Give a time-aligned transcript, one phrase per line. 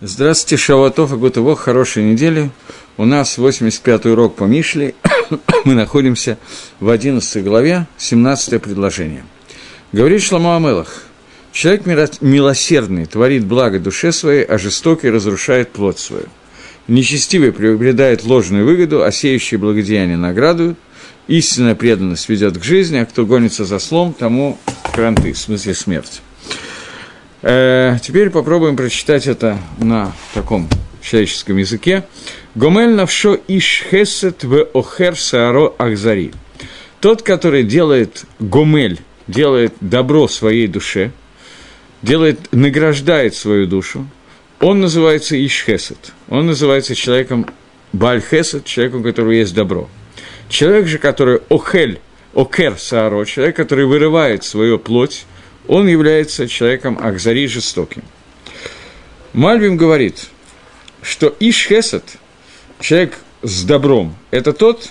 [0.00, 2.52] Здравствуйте, Шаватов и Гутово, хорошей недели.
[2.96, 4.94] У нас 85-й урок по Мишле.
[5.64, 6.38] Мы находимся
[6.78, 9.24] в 11 главе, 17 предложение.
[9.90, 11.02] Говорит Шламу Амелах,
[11.50, 11.84] человек
[12.20, 16.26] милосердный творит благо душе своей, а жестокий разрушает плоть свою.
[16.86, 20.76] Нечестивый приобретает ложную выгоду, а сеющий благодеяние награду.
[21.26, 24.60] Истинная преданность ведет к жизни, а кто гонится за слом, тому
[24.94, 26.22] кранты, в смысле смерть.
[27.42, 30.68] Э, теперь попробуем прочитать это на таком
[31.00, 32.04] человеческом языке.
[32.54, 36.32] Гомель навшо иш хесет в охер сааро ахзари.
[37.00, 41.12] Тот, который делает гомель, делает добро своей душе,
[42.02, 44.06] делает, награждает свою душу,
[44.60, 46.12] он называется Ишхесет.
[46.28, 47.46] Он называется человеком
[47.92, 49.88] Бальхесет, человеком, у которого есть добро.
[50.48, 52.00] Человек же, который Охель,
[52.34, 55.26] Окер Сааро, человек, который вырывает свою плоть,
[55.68, 58.02] он является человеком Ахзари жестоким.
[59.34, 60.28] Мальбим говорит,
[61.02, 62.04] что Ишхесет,
[62.80, 64.88] человек с добром, это тот,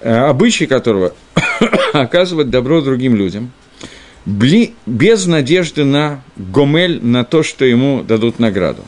[0.00, 1.14] э, обычай которого
[1.92, 3.52] оказывать добро другим людям,
[4.24, 8.84] без надежды на гомель, на то, что ему дадут награду.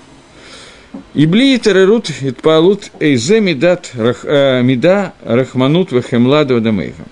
[1.13, 7.05] И бли терерут итпалут эйзе медат э, меда рахманут вехемладу дамейха.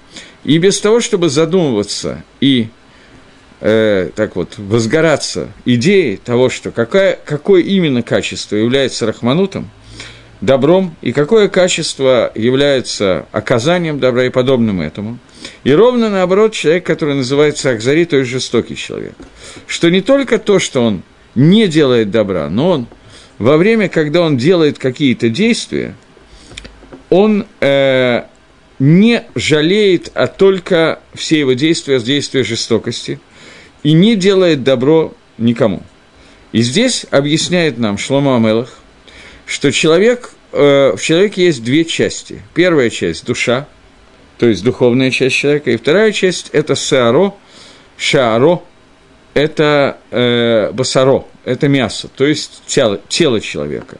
[0.44, 2.68] И без того, чтобы задумываться и
[3.62, 9.70] э, так вот, возгораться идеей того, что какая, какое именно качество является рахманутом,
[10.40, 15.18] добром, и какое качество является оказанием добра и подобным этому.
[15.62, 19.14] И ровно наоборот, человек, который называется Ахзари, то есть жестокий человек.
[19.66, 21.02] Что не только то, что он
[21.36, 22.86] не делает добра, но он
[23.38, 25.94] во время, когда он делает какие-то действия,
[27.08, 28.22] он э,
[28.80, 33.20] не жалеет, а только все его действия, действия жестокости–
[33.82, 35.82] и не делает добро никому.
[36.52, 38.78] И здесь объясняет нам Шлома Амелах,
[39.46, 42.42] что человек, э, в человеке есть две части.
[42.54, 43.66] Первая часть– душа,
[44.38, 47.34] то есть духовная часть человека, и вторая часть– это сааро,
[47.96, 48.62] шааро,
[49.34, 53.96] это э, басаро, это мясо, то есть тело, тело человека.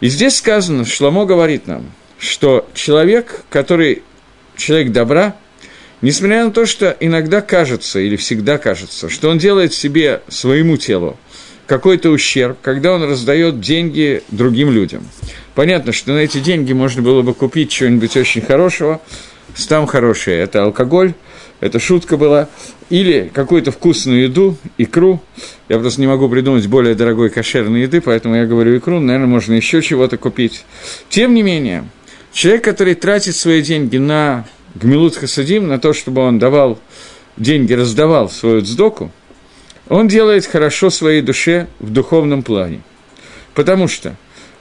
[0.00, 4.02] И здесь сказано, Шломо говорит нам, что человек, который
[4.56, 5.36] человек добра–
[6.02, 11.18] Несмотря на то, что иногда кажется, или всегда кажется, что он делает себе, своему телу,
[11.66, 15.06] какой-то ущерб, когда он раздает деньги другим людям.
[15.54, 19.00] Понятно, что на эти деньги можно было бы купить чего-нибудь очень хорошего,
[19.68, 21.12] там хорошее– это алкоголь,
[21.60, 22.48] это шутка была,
[22.88, 25.22] или какую-то вкусную еду, икру.
[25.68, 29.54] Я просто не могу придумать более дорогой кошерной еды, поэтому я говорю икру, наверное, можно
[29.54, 30.64] еще чего-то купить.
[31.08, 31.84] Тем не менее,
[32.32, 36.78] человек, который тратит свои деньги на Гмилут Хасадим, на то, чтобы он давал
[37.36, 39.10] деньги, раздавал свою цдоку,
[39.88, 42.82] он делает хорошо своей душе в духовном плане.
[43.54, 44.14] Потому что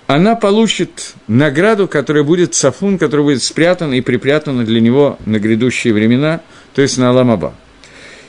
[0.08, 5.94] она получит награду, которая будет сафун, которая будет спрятана и припрятана для него на грядущие
[5.94, 6.42] времена,
[6.74, 7.54] то есть на Аламаба.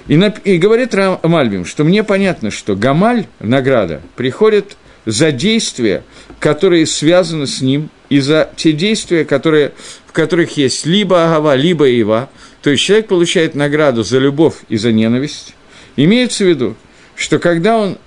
[0.07, 6.03] И, на, и говорит Мальбим, что мне понятно, что Гамаль, награда, приходит за действия,
[6.38, 9.72] которые связаны с ним, и за те действия, которые
[10.06, 12.28] в которых есть либо агава, либо ива,
[12.62, 15.55] то есть человек получает награду за любовь и за ненависть,
[15.94, 16.75] имеется в виду,
[17.15, 17.99] что когда он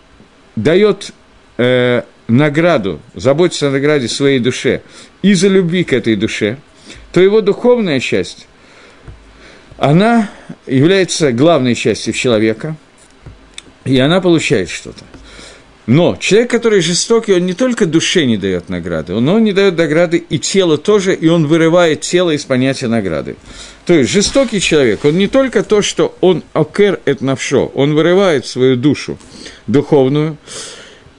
[0.58, 1.12] дает
[1.58, 4.82] э, награду, заботится о награде своей душе
[5.22, 6.58] из-за любви к этой душе,
[7.14, 8.48] то его духовная часть,
[9.78, 10.30] она
[10.68, 12.76] является главной частью человека,
[13.86, 15.04] и она получает что-то.
[15.86, 19.78] Но человек, который жестокий, он не только душе не дает награды, но он не дает
[19.78, 23.36] награды и телу тоже, и он вырывает тело из понятия награды.
[23.86, 28.46] То есть жестокий человек, он не только то, что он окер это навшо, он вырывает
[28.46, 29.18] свою душу
[29.68, 30.38] духовную,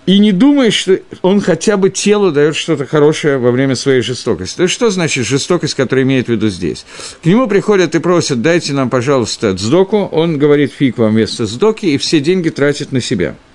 [0.06, 4.56] и не думает, что он хотя бы телу дает что-то хорошее во время своей жестокости.
[4.56, 6.84] То есть что значит жестокость, которая имеет в виду здесь?
[7.22, 11.86] К нему приходят и просят, дайте нам, пожалуйста, сдоку, он говорит фиг вам вместо сдоки,
[11.86, 13.34] и все деньги тратит на себя–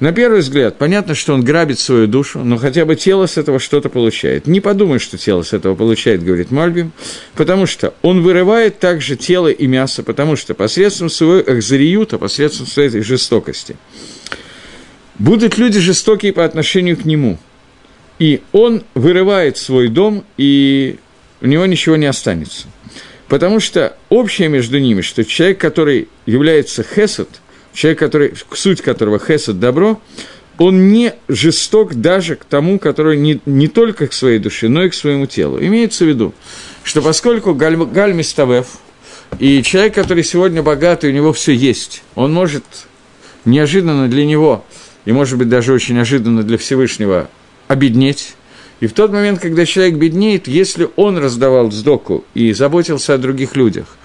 [0.00, 3.60] на первый взгляд, понятно, что он грабит свою душу, но хотя бы тело с этого
[3.60, 4.46] что-то получает.
[4.46, 6.92] Не подумай, что тело с этого получает, говорит Мальбим,
[7.34, 13.02] потому что он вырывает также тело и мясо, потому что посредством своего экзариюта, посредством своей
[13.02, 13.76] жестокости,
[15.18, 17.38] будут люди жестокие по отношению к нему.
[18.18, 20.96] И он вырывает свой дом, и
[21.40, 22.66] у него ничего не останется.
[23.28, 27.28] Потому что общее между ними, что человек, который является хесед–
[27.74, 30.00] человек, который, суть которого хесед добро,
[30.56, 34.88] он не жесток даже к тому, который не, не только к своей душе, но и
[34.88, 35.58] к своему телу.
[35.60, 36.32] Имеется в виду,
[36.84, 38.14] что поскольку Галь, Галь
[39.40, 42.64] и человек, который сегодня богатый, у него все есть, он может
[43.44, 44.64] неожиданно для него
[45.04, 47.28] и, может быть, даже очень неожиданно для Всевышнего,
[47.66, 48.36] обеднеть.
[48.80, 53.56] И в тот момент, когда человек беднеет, если он раздавал сдоку и заботился о других
[53.56, 53.96] людях,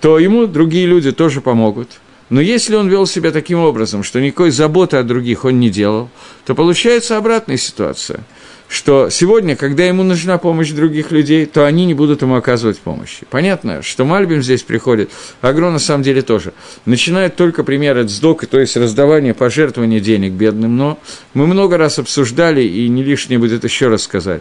[0.00, 2.00] то ему другие люди тоже помогут.
[2.32, 6.08] Но если он вел себя таким образом, что никакой заботы о других он не делал,
[6.46, 8.24] то получается обратная ситуация–
[8.72, 13.26] что сегодня, когда ему нужна помощь других людей, то они не будут ему оказывать помощи.
[13.28, 15.10] Понятно, что Мальбим здесь приходит,
[15.42, 16.54] Агро на самом деле тоже.
[16.86, 20.98] Начинает только пример от сдока, то есть раздавание, пожертвования денег бедным, но
[21.34, 24.40] мы много раз обсуждали, и не лишнее будет еще раз сказать,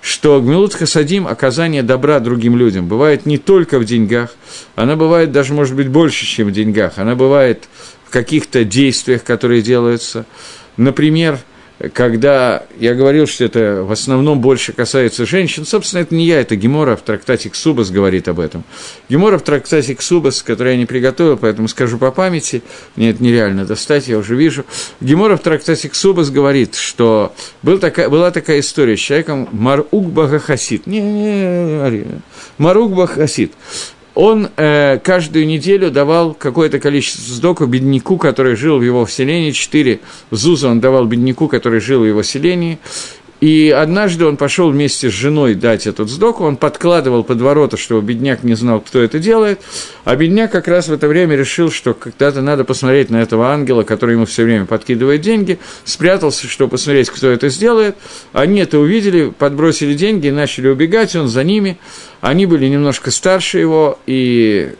[0.00, 4.32] что Гмилут Хасадим, оказание добра другим людям, бывает не только в деньгах,
[4.76, 7.64] она бывает даже, может быть, больше, чем в деньгах, она бывает
[8.04, 10.24] в каких-то действиях, которые делаются.
[10.76, 11.40] Например,
[11.90, 16.54] когда я говорил, что это в основном больше касается женщин, собственно, это не я, это
[16.54, 18.64] Гемора в трактате Ксубас говорит об этом.
[19.08, 22.62] Гемора в трактате Ксубас, который я не приготовил, поэтому скажу по памяти,
[22.94, 24.64] мне это нереально достать, я уже вижу.
[25.00, 30.86] Гемора в трактате Ксубас говорит, что был такая, была такая история с человеком Марук Багахасид.
[30.86, 32.06] Не, не, не,
[32.58, 33.52] Марук Багахасид
[34.14, 40.00] он э, каждую неделю давал какое-то количество сдоку бедняку, который жил в его вселении, четыре
[40.30, 42.78] зуза он давал бедняку, который жил в его селении,
[43.42, 48.00] и однажды он пошел вместе с женой дать этот сдоку, он подкладывал под ворота, чтобы
[48.00, 49.60] бедняк не знал, кто это делает,
[50.04, 53.82] а бедняк как раз в это время решил, что когда-то надо посмотреть на этого ангела,
[53.82, 57.96] который ему все время подкидывает деньги, спрятался, чтобы посмотреть, кто это сделает.
[58.32, 61.78] Они это увидели, подбросили деньги, начали убегать, он за ними.
[62.20, 64.70] Они были немножко старше его, и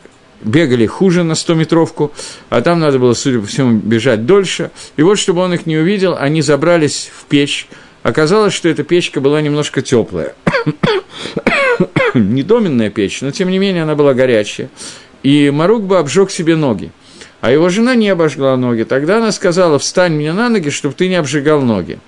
[0.44, 2.12] бегали хуже на 100-метровку,
[2.48, 4.70] а там надо было, судя по всему, бежать дольше.
[4.96, 7.66] И вот, чтобы он их не увидел, они забрались в печь,
[8.02, 10.34] Оказалось, что эта печка была немножко теплая.
[12.14, 14.70] не доменная печь, но тем не менее она была горячая.
[15.22, 16.90] И Марукба обжег себе ноги.
[17.40, 18.84] А его жена не обожгла ноги.
[18.84, 21.98] Тогда она сказала, встань мне на ноги, чтобы ты не обжигал ноги.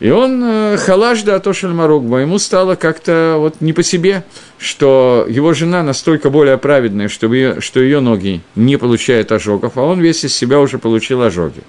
[0.00, 4.24] И он, э, халаш да Атошель Марукба, ему стало как-то вот не по себе,
[4.58, 9.82] что его жена настолько более праведная, чтобы ее, что ее ноги не получают ожогов, а
[9.82, 11.60] он весь из себя уже получил ожоги.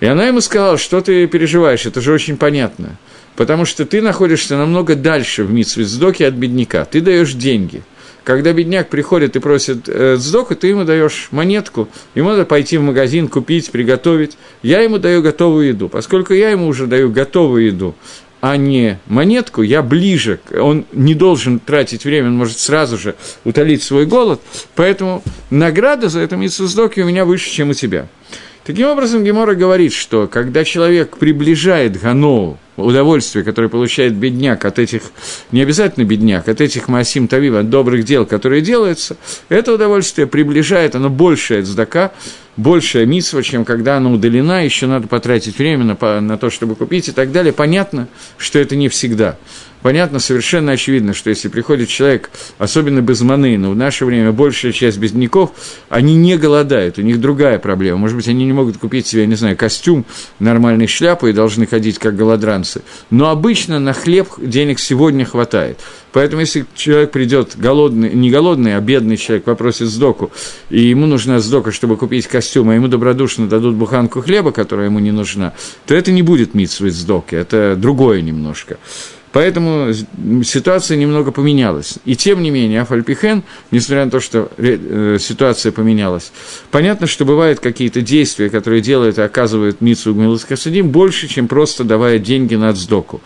[0.00, 2.96] И она ему сказала, что ты переживаешь, это же очень понятно.
[3.36, 6.84] Потому что ты находишься намного дальше в Митсвиздоке от бедняка.
[6.84, 7.82] Ты даешь деньги.
[8.24, 12.82] Когда бедняк приходит и просит э, сдока, ты ему даешь монетку, ему надо пойти в
[12.82, 14.36] магазин, купить, приготовить.
[14.62, 15.88] Я ему даю готовую еду.
[15.88, 17.94] Поскольку я ему уже даю готовую еду,
[18.40, 23.82] а не монетку, я ближе, он не должен тратить время, он может сразу же утолить
[23.82, 24.40] свой голод,
[24.74, 28.08] поэтому награда за это митсвиздоки у меня выше, чем у тебя.
[28.68, 35.04] Таким образом, Гемора говорит, что когда человек приближает Ганоу, удовольствие, которое получает бедняк от этих,
[35.52, 39.16] не обязательно бедняк, от этих Маасим Тавив, от добрых дел, которые делаются,
[39.48, 42.12] это удовольствие приближает, оно большее от здака,
[42.58, 47.08] большая митсва, чем когда она удалена, еще надо потратить время на, на то, чтобы купить
[47.08, 47.54] и так далее.
[47.54, 48.06] Понятно,
[48.36, 49.38] что это не всегда
[49.82, 54.72] понятно, совершенно очевидно, что если приходит человек, особенно без маны, но в наше время большая
[54.72, 55.52] часть бедняков,
[55.88, 57.98] они не голодают, у них другая проблема.
[57.98, 60.04] Может быть, они не могут купить себе, не знаю, костюм,
[60.38, 62.82] нормальной шляпы и должны ходить как голодранцы.
[63.10, 65.78] Но обычно на хлеб денег сегодня хватает.
[66.12, 70.32] Поэтому, если человек придет голодный, не голодный, а бедный человек попросит сдоку,
[70.70, 74.98] и ему нужна сдока, чтобы купить костюм, а ему добродушно дадут буханку хлеба, которая ему
[74.98, 75.52] не нужна,
[75.86, 78.78] то это не будет митсвит сдоки, это другое немножко.
[79.32, 79.92] Поэтому
[80.42, 81.98] ситуация немного поменялась.
[82.04, 86.32] И тем не менее, Афальпихен, несмотря на то, что э, ситуация поменялась,
[86.70, 91.84] понятно, что бывают какие-то действия, которые делают и оказывают Митсу Гмилус Хасадим больше, чем просто
[91.84, 93.20] давая деньги на отсдоку.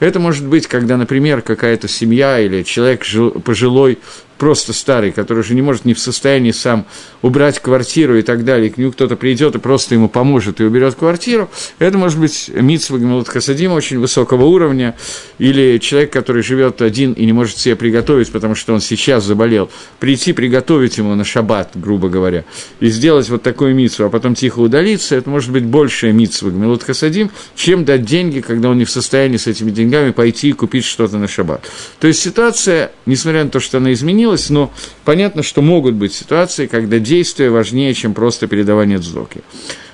[0.00, 3.04] Это может быть, когда, например, какая-то семья или человек
[3.44, 3.98] пожилой
[4.38, 6.86] просто старый, который уже не может не в состоянии сам
[7.22, 10.94] убрать квартиру и так далее, к нему кто-то придет и просто ему поможет и уберет
[10.94, 14.94] квартиру, это может быть Митсва Гмилут Хасадим очень высокого уровня,
[15.38, 19.70] или человек, который живет один и не может себе приготовить, потому что он сейчас заболел,
[19.98, 22.44] прийти приготовить ему на шаббат, грубо говоря,
[22.78, 26.84] и сделать вот такую митсву, а потом тихо удалиться, это может быть большая митсва Гмилут
[26.84, 30.84] Хасадим, чем дать деньги, когда он не в состоянии с этими деньгами пойти и купить
[30.84, 31.68] что-то на шаббат.
[31.98, 34.72] То есть ситуация, несмотря на то, что она изменилась, но
[35.04, 39.42] понятно, что могут быть ситуации, когда действие важнее, чем просто передавание дздоки.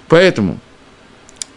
[0.09, 0.59] Поэтому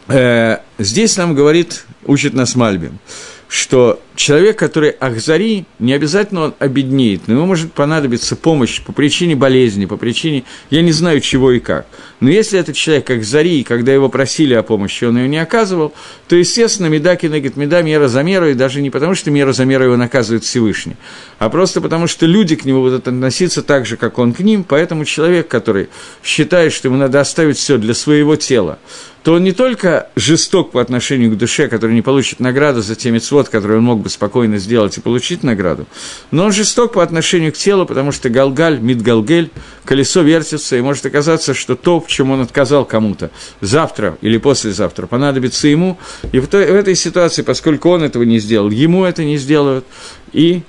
[0.08, 3.00] э, здесь нам говорит, учит нас Мальбим,
[3.48, 9.36] что человек, который Ахзари, не обязательно он обеднеет, но ему может понадобиться помощь по причине
[9.36, 11.86] болезни, по причине, я не знаю, чего и как.
[12.20, 15.94] Но если этот человек Ахзари, когда его просили о помощи, он ее не оказывал,
[16.28, 19.66] то, естественно, Медаки нагит Меда мера за меру, и даже не потому, что мера за
[19.66, 20.96] меру его наказывает Всевышний,
[21.38, 24.64] а просто потому, что люди к нему будут относиться так же, как он к ним,
[24.64, 25.90] поэтому человек, который
[26.24, 28.80] считает, что ему надо оставить все для своего тела,
[29.28, 33.12] то он не только жесток по отношению к душе, который не получит награду за те
[33.12, 35.88] мецвод, которые он мог бы спокойно сделать и получить награду,
[36.32, 39.52] но он жесток по отношению к телу, потому что Галгаль, Мидгалгель,
[39.86, 45.08] колесо вертится, и может оказаться, что то, в чем он отказал кому-то, завтра или послезавтра
[45.08, 45.98] понадобится ему,
[46.32, 49.86] и в, той, в этой ситуации, поскольку он этого не сделал, ему это не сделают,
[50.34, 50.64] и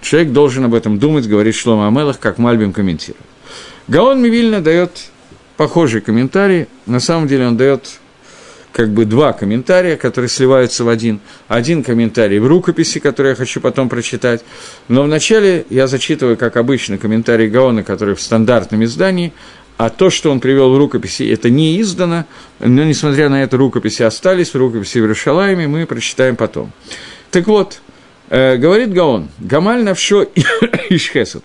[0.00, 3.24] человек должен об этом думать, говорит Шлома Амелах, как Мальбим комментирует.
[3.88, 4.90] Гаон Мивильна дает
[5.56, 6.66] похожий комментарий.
[6.86, 8.00] На самом деле он дает
[8.72, 11.20] как бы два комментария, которые сливаются в один.
[11.48, 14.42] Один комментарий в рукописи, который я хочу потом прочитать.
[14.88, 19.32] Но вначале я зачитываю, как обычно, комментарий Гаона, который в стандартном издании,
[19.76, 22.24] а то, что он привел в рукописи, это не издано,
[22.60, 26.72] но, несмотря на это, рукописи остались, рукописи в Иерушалайме мы прочитаем потом.
[27.30, 27.80] Так вот,
[28.28, 30.22] э, говорит Гаон, «Гамаль навшо
[30.88, 31.44] ишхесут».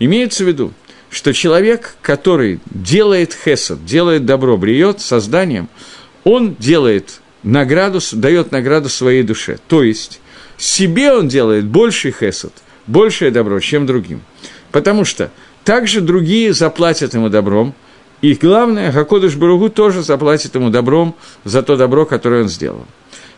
[0.00, 0.72] Имеется в виду,
[1.10, 5.68] что человек, который делает хесед, делает добро, бреет созданием,
[6.24, 9.58] он делает награду, дает награду своей душе.
[9.68, 10.20] То есть
[10.56, 12.52] себе он делает больший хесед,
[12.86, 14.22] большее добро, чем другим.
[14.72, 15.30] Потому что
[15.64, 17.74] также другие заплатят ему добром,
[18.20, 22.84] и главное, Хакодыш Баругу тоже заплатит ему добром за то добро, которое он сделал.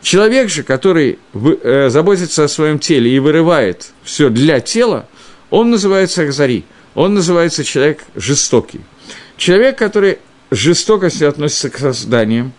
[0.00, 5.06] Человек же, который э, заботится о своем теле и вырывает все для тела,
[5.50, 8.80] он называется Ахзари– он называется человек жестокий.
[9.37, 10.18] Человек, который
[10.50, 12.52] жестокостью относится к созданиям,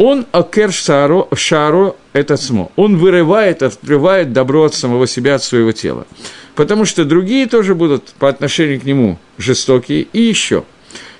[0.00, 2.72] он акер шаро, шаро это смо.
[2.76, 6.06] Он вырывает, отрывает добро от самого себя, от своего тела.
[6.54, 10.06] Потому что другие тоже будут по отношению к нему жестокие.
[10.14, 10.64] И еще.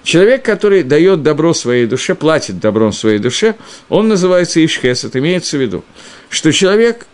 [0.03, 3.55] Человек, который дает добро своей душе, платит добром своей душе,
[3.91, 5.05] он называется Ишхес.
[5.05, 5.85] Это имеется в виду,
[6.31, 7.07] что человек,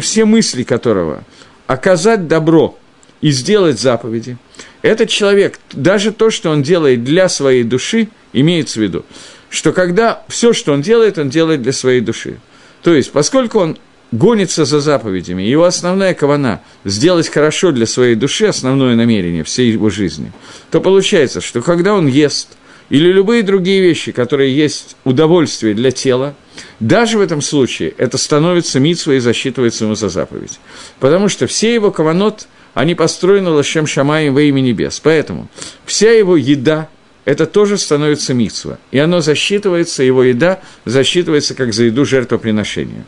[0.00, 1.24] все мысли которого
[1.66, 2.76] оказать добро
[3.22, 4.36] и сделать заповеди–
[4.84, 9.06] этот человек, даже то, что он делает для своей души, имеется в виду,
[9.54, 12.38] что когда все, что он делает, он делает для своей души.
[12.82, 13.78] То есть, поскольку он
[14.12, 19.90] гонится за заповедями, его основная кавана– сделать хорошо для своей души, основное намерение всей его
[19.90, 20.32] жизни,
[20.70, 22.56] то получается, что когда он ест
[22.90, 26.34] или любые другие вещи, которые есть удовольствие для тела,
[26.80, 30.60] даже в этом случае это становится митсвой и засчитывается ему за заповедь.
[31.00, 35.00] Потому что все его каванот– они построены Лашем Шамаем во имя небес.
[35.00, 35.48] Поэтому
[35.86, 36.88] вся его еда,
[37.24, 38.78] это тоже становится митсва.
[38.90, 43.04] И оно засчитывается, его еда засчитывается как за еду жертвоприношения.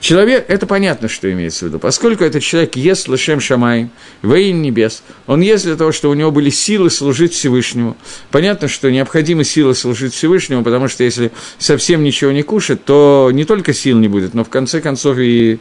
[0.00, 4.58] Человек, это понятно, что имеется в виду, поскольку этот человек ест Лашем Шамаем, во имя
[4.58, 7.96] небес, он ест для того, чтобы у него были силы служить Всевышнему.
[8.30, 13.46] Понятно, что необходимы силы служить Всевышнему, потому что если совсем ничего не кушать, то не
[13.46, 15.58] только сил не будет, но в конце концов и,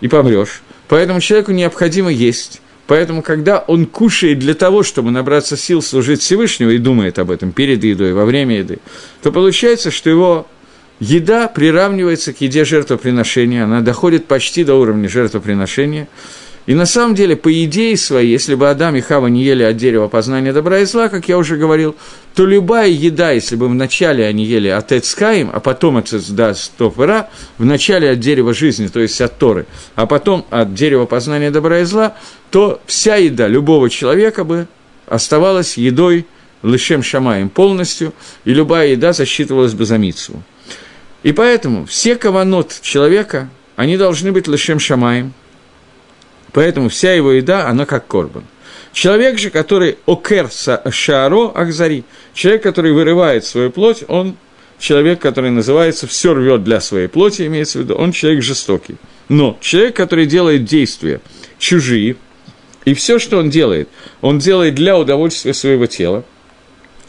[0.00, 0.62] и помрешь.
[0.88, 2.60] Поэтому человеку необходимо есть.
[2.86, 7.52] Поэтому, когда он кушает для того, чтобы набраться сил служить Всевышнему и думает об этом
[7.52, 8.78] перед едой, во время еды,
[9.22, 10.46] то получается, что его
[11.00, 16.08] еда приравнивается к еде жертвоприношения, она доходит почти до уровня жертвоприношения–
[16.66, 19.76] и на самом деле, по идее своей, если бы Адам и Хава не ели от
[19.76, 21.94] дерева познания добра и зла, как я уже говорил,
[22.34, 28.10] то любая еда, если бы вначале они ели от Эцкаим, а потом от Эцдастопера, вначале
[28.10, 32.16] от дерева жизни, то есть от Торы, а потом от дерева познания добра и зла,
[32.50, 34.66] то вся еда любого человека бы
[35.06, 36.26] оставалась едой
[36.64, 38.12] лышем шамаем полностью,
[38.44, 40.42] и любая еда засчитывалась бы за митсу.
[41.22, 45.32] И поэтому все каванот человека, они должны быть лышем шамаем–
[46.52, 48.44] Поэтому вся его еда, она как корбан.
[48.92, 50.48] Человек же, который окер
[50.90, 54.36] шаро ахзари, человек, который вырывает свою плоть, он
[54.78, 58.96] человек, который называется «все рвет для своей плоти», имеется в виду, он человек жестокий.
[59.28, 61.20] Но человек, который делает действия
[61.58, 62.16] чужие,
[62.84, 63.88] и все, что он делает,
[64.20, 66.24] он делает для удовольствия своего тела,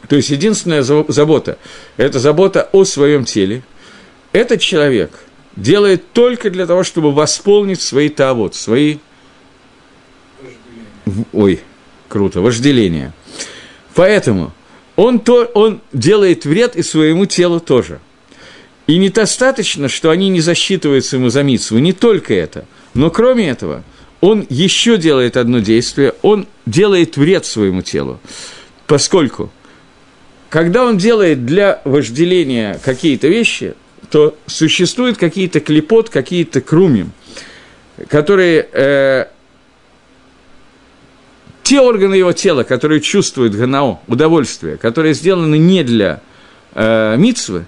[0.10, 1.58] то есть единственная забота–
[1.98, 3.64] это забота о своем теле,
[4.32, 5.12] этот человек
[5.56, 8.98] делает только для того, чтобы восполнить свои тавод, свои
[11.34, 11.60] ой,
[12.08, 13.14] круто, вожделение.
[13.96, 14.54] Поэтому
[14.96, 18.00] он, то, он делает вред и своему телу тоже.
[18.88, 23.84] И недостаточно, что они не засчитываются ему за митсву, не только это, но кроме этого,
[24.22, 28.20] он еще делает одно действие, он делает вред своему телу,
[28.88, 29.52] поскольку,
[30.50, 33.76] когда он делает для вожделения какие-то вещи,
[34.10, 37.12] то существуют какие-то клепот, какие-то крумим,
[38.08, 39.26] которые э,
[41.68, 46.22] те органы его тела, которые чувствуют ганао, удовольствие, которые сделаны не для
[46.74, 47.66] э, мицвы,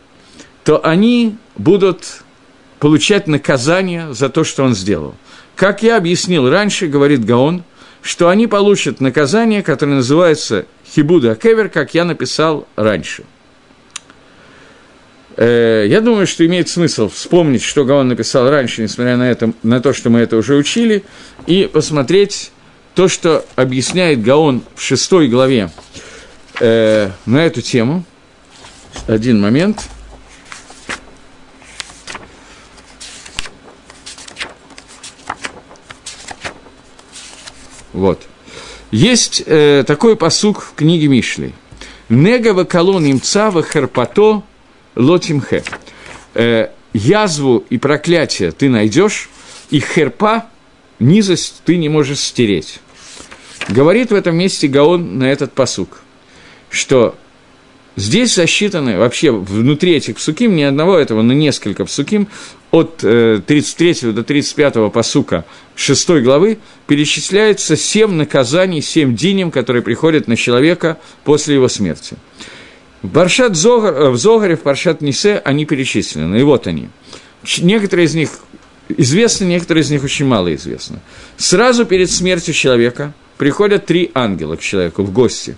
[0.64, 2.22] то они будут
[2.80, 5.16] получать наказание за то, что он сделал.
[5.58, 7.66] Как я объяснил раньше, говорит Гаон,
[8.02, 10.66] что они получат наказание, которое называется
[10.96, 13.26] Хибуда Кевер, как я написал раньше.
[15.36, 19.82] Э, я думаю, что имеет смысл вспомнить, что Гаон написал раньше, несмотря на, это, на
[19.82, 21.04] то, что мы это уже учили,
[21.48, 22.54] и посмотреть
[22.96, 25.72] то, что объясняет Гаон в шестой главе
[26.60, 28.04] э, на эту тему.
[29.08, 29.88] Один момент.
[37.94, 38.24] Вот.
[38.92, 41.54] Есть э, такой посук в книге Мишли.
[42.08, 44.44] Негава колон имца херпато
[44.96, 45.64] лотимхе.
[46.34, 49.30] Э, язву и проклятие ты найдешь,
[49.70, 50.46] и херпа
[51.00, 52.80] низость ты не можешь стереть.
[53.68, 56.02] Говорит в этом месте Гаон на этот посук,
[56.70, 57.16] что
[57.96, 62.28] здесь засчитаны вообще внутри этих псуким, ни одного этого, но несколько псуким,
[62.72, 70.28] от 33 э, до 35 посука 6 главы перечисляется семь наказаний, семь динем, которые приходят
[70.28, 72.16] на человека после его смерти.
[73.02, 76.90] В Баршат Зогар, э, в Зогаре, в Баршат Нисе они перечислены, и вот они.
[77.60, 78.30] Некоторые из них
[78.90, 81.00] известны, некоторые из них очень мало известны.
[81.38, 85.56] Сразу перед смертью человека приходят три ангела к человеку в гости.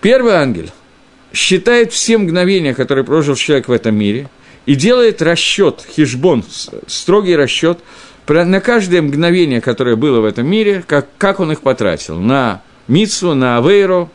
[0.00, 0.66] Первый ангел
[1.32, 4.28] считает все мгновения, которые прожил человек в этом мире,
[4.66, 6.44] и делает расчет, хижбон,
[6.86, 7.78] строгий расчет
[8.26, 12.20] на каждое мгновение, которое было в этом мире, как, как он их потратил.
[12.20, 14.10] На Мицу, на Авейру,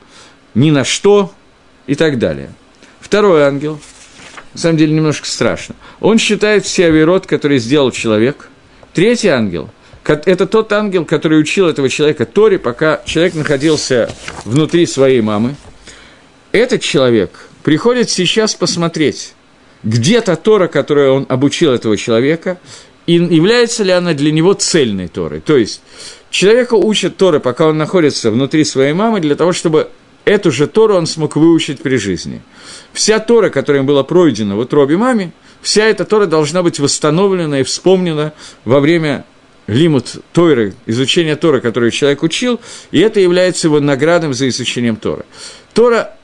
[0.54, 1.34] ни на что
[1.86, 2.52] и так далее.
[3.02, 3.80] Второй ангел–
[4.56, 5.76] на самом деле немножко страшно.
[6.00, 8.48] Он считает все авирот, которые сделал человек.
[8.94, 9.70] Третий ангел–
[10.06, 14.10] это тот ангел, который учил этого человека Торе, пока человек находился
[14.46, 15.56] внутри своей мамы.
[16.54, 19.34] Этот человек приходит сейчас посмотреть,
[19.84, 22.58] где та Тора, которую он обучил этого человека,
[23.08, 25.42] и является ли она для него цельной Торой.
[25.42, 25.82] То есть,
[26.30, 29.90] человека учат Торы, пока он находится внутри своей мамы, для того, чтобы
[30.24, 32.42] эту же Тору он смог выучить при жизни.
[32.94, 35.32] Вся Тора, которая была пройдена в утробе маме,
[35.62, 39.26] вся эта Тора должна быть восстановлена и вспомнена во время
[39.68, 42.60] лимут Торы, изучения Тора, которую человек учил,
[42.92, 45.26] и это является его наградом за изучением Тора.
[45.74, 46.16] Тора,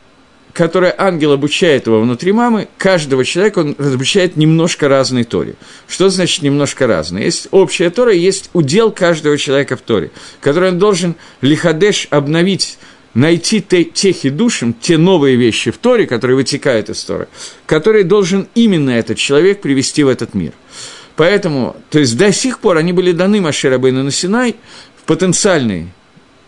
[0.53, 5.55] которая ангел обучает его внутри мамы, каждого человека он обучает немножко разной Торе.
[5.87, 7.23] Что значит немножко разной?
[7.23, 10.11] Есть общая Тора, есть удел каждого человека в Торе,
[10.41, 12.77] который он должен лихадеш обновить
[13.13, 17.27] найти те, те хидушим, те новые вещи в Торе, которые вытекают из Торы,
[17.65, 20.53] которые должен именно этот человек привести в этот мир.
[21.15, 24.55] Поэтому, то есть до сих пор они были даны Маширабейну на Синай
[24.95, 25.89] в потенциальной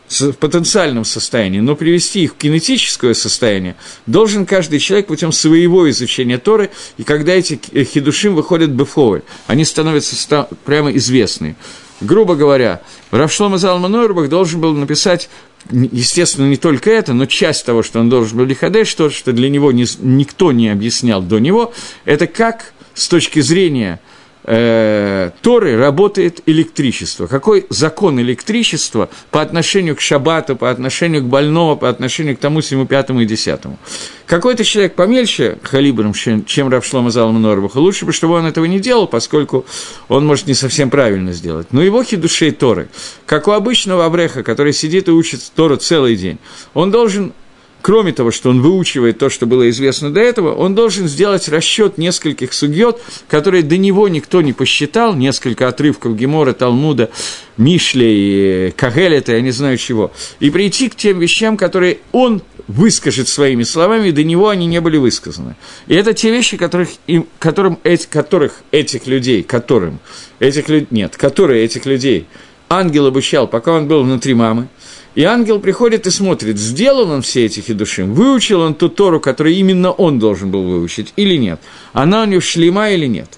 [0.09, 6.37] в потенциальном состоянии, но привести их в кинетическое состояние должен каждый человек путем своего изучения
[6.37, 11.55] Торы, и когда эти хидушим выходят бефовы, они становятся прямо известны.
[12.03, 15.29] Грубо говоря, Равшлома Залман должен был написать
[15.71, 19.49] естественно, не только это, но часть того, что он должен был лихадеш, то, что для
[19.49, 24.01] него не, никто не объяснял до него, это как с точки зрения
[24.43, 27.27] э, Торы работает электричество.
[27.27, 32.61] Какой закон электричества по отношению к шабату, по отношению к больному, по отношению к тому,
[32.61, 33.77] всему пятому и десятому.
[34.25, 38.79] Какой-то человек помельче халибром, чем, чем Равшлома Залма Норбаха, лучше бы, чтобы он этого не
[38.79, 39.65] делал, поскольку
[40.07, 41.67] он может не совсем правильно сделать.
[41.71, 42.89] Но его хидушей Торы,
[43.25, 46.39] как у обычного Абреха, который сидит и учит Тору целый день,
[46.73, 47.33] он должен
[47.83, 51.97] кроме того, что он выучивает то, что было известно до этого, он должен сделать расчет
[51.97, 57.11] нескольких судьет, которые до него никто не посчитал, несколько отрывков Гемора, Талмуда,
[57.57, 63.63] Мишли, Кагелета, я не знаю чего, и прийти к тем вещам, которые он выскажет своими
[63.63, 65.57] словами, и до него они не были высказаны.
[65.87, 69.99] И это те вещи, которых, им, которым, эти, которых этих людей, которым,
[70.39, 72.27] этих людей, нет, которые этих людей
[72.69, 74.69] ангел обучал, пока он был внутри мамы,
[75.15, 79.55] и ангел приходит и смотрит, сделал он все эти хидушим, выучил он ту Тору, которую
[79.55, 81.59] именно он должен был выучить, или нет.
[81.91, 83.37] Она у него шлема или нет.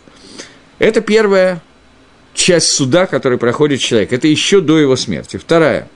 [0.79, 1.61] Это первая
[2.33, 4.13] часть суда, который проходит человек.
[4.13, 5.38] Это еще до его смерти.
[5.38, 5.89] Вторая.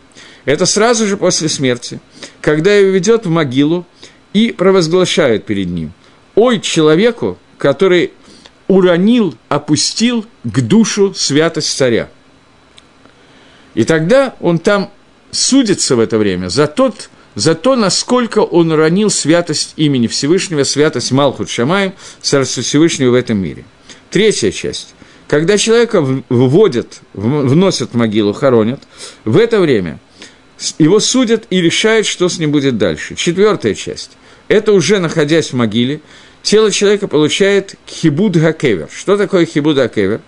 [0.45, 1.99] Это сразу же после смерти,
[2.41, 3.85] когда его ведет в могилу
[4.33, 5.91] и провозглашают перед ним.
[6.35, 8.13] Ой человеку, который
[8.67, 12.09] уронил, опустил к душу святость царя.
[13.75, 14.91] И тогда он там
[15.31, 21.11] судится в это время за, тот, за то, насколько он уронил святость имени Всевышнего, святость
[21.11, 23.65] Малхут Шамаем, Царства Всевышнего в этом мире.
[24.09, 24.95] Третья часть.
[25.27, 28.81] Когда человека вводят, вносят в могилу, хоронят,
[29.25, 29.99] в это время
[30.79, 33.15] его судят и решают, что с ним будет дальше.
[33.15, 34.11] Четвертая часть.
[34.47, 36.01] Это уже находясь в могиле,
[36.41, 38.89] тело человека получает хибуд гакевер.
[38.91, 40.21] Что такое хибуд гакевер?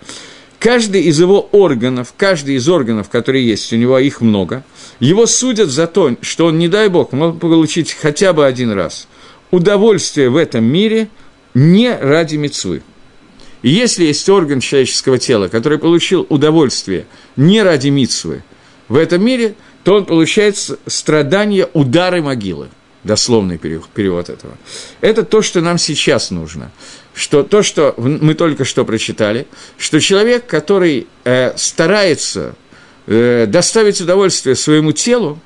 [0.62, 4.64] Каждый из его органов, каждый из органов, которые есть, у него их много,
[5.00, 9.08] его судят за то, что он, не дай бог, мог получить хотя бы один раз
[9.50, 11.10] удовольствие в этом мире
[11.56, 12.84] не ради мецвы.
[13.64, 18.44] Если есть орган человеческого тела, который получил удовольствие не ради мицвы
[18.88, 22.70] в этом мире, то он получает страдания удары могилы–
[23.04, 24.58] дословный перевод этого.
[25.02, 26.72] Это то, что нам сейчас нужно.
[27.14, 32.56] Что, то, что мы только что прочитали, что человек, который э, старается
[33.08, 35.40] э, доставить удовольствие своему телу,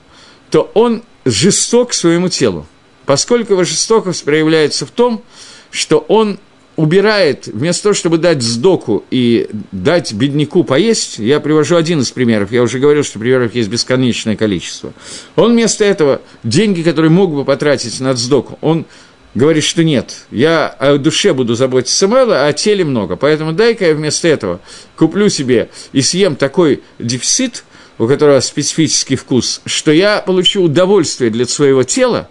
[0.51, 2.67] то он жесток к своему телу.
[3.05, 5.23] Поскольку его жестокость проявляется в том,
[5.71, 6.39] что он
[6.75, 12.51] убирает, вместо того, чтобы дать сдоку и дать бедняку поесть, я привожу один из примеров,
[12.51, 14.93] я уже говорил, что примеров есть бесконечное количество,
[15.35, 18.85] он вместо этого деньги, которые мог бы потратить на сдоку, он
[19.35, 23.87] говорит, что нет, я о душе буду заботиться мало, а о теле много, поэтому дай-ка
[23.87, 24.59] я вместо этого
[24.97, 27.63] куплю себе и съем такой дефицит,
[27.97, 32.29] у которого специфический вкус, что я получу удовольствие для своего тела,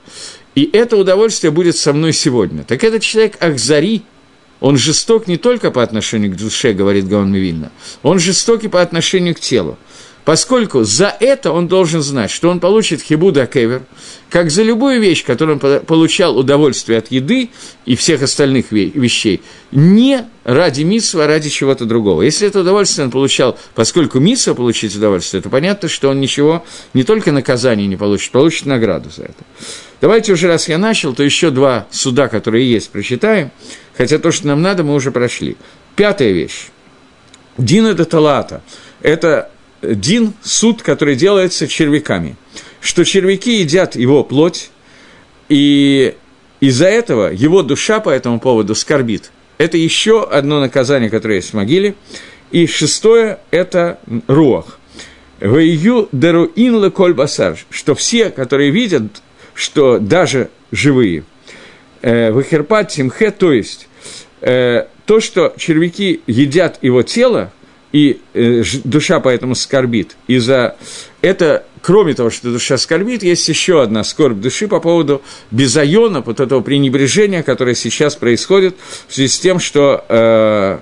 [0.54, 2.62] и это удовольствие будет со мной сегодня.
[2.64, 4.02] Так этот человек Ахзари–
[4.60, 7.70] он жесток не только по отношению к душе, говорит Гаон Мивильна,
[8.02, 9.78] он жесток и по отношению к телу.
[10.24, 13.82] Поскольку за это он должен знать, что он получит хибуда кевер,
[14.30, 17.50] как за любую вещь, которую он получал удовольствие от еды
[17.84, 22.22] и всех остальных вещей, не ради митсва, а ради чего-то другого.
[22.22, 27.04] Если это удовольствие он получал, поскольку митсва получить удовольствие, то понятно, что он ничего, не
[27.04, 29.44] только наказания не получит, получит награду за это.
[30.00, 33.50] Давайте уже раз я начал, то еще два суда, которые есть, прочитаем–
[33.96, 35.56] хотя то, что нам надо, мы уже прошли.
[35.96, 36.68] Пятая вещь.
[37.56, 38.62] Дин это талата.
[39.00, 39.50] Это
[39.94, 42.36] дин, суд, который делается червяками.
[42.80, 44.70] Что червяки едят его плоть,
[45.48, 46.14] и
[46.60, 49.30] из-за этого его душа по этому поводу скорбит.
[49.58, 51.94] Это еще одно наказание, которое есть в могиле.
[52.50, 54.78] И шестое– это руах.
[55.40, 59.22] Вейю деруин леколь басар, что все, которые видят,
[59.54, 61.24] что даже живые–
[62.04, 63.88] э, выхерпат симхе, то есть
[64.42, 67.50] э, то, что червяки едят его тело,
[67.94, 70.16] и э, душа поэтому скорбит.
[70.26, 70.76] И за
[71.20, 76.40] это, кроме того, что душа скорбит, есть еще одна скорбь души по поводу безайона, вот
[76.40, 78.74] этого пренебрежения, которое сейчас происходит
[79.06, 80.78] в связи с тем, что э,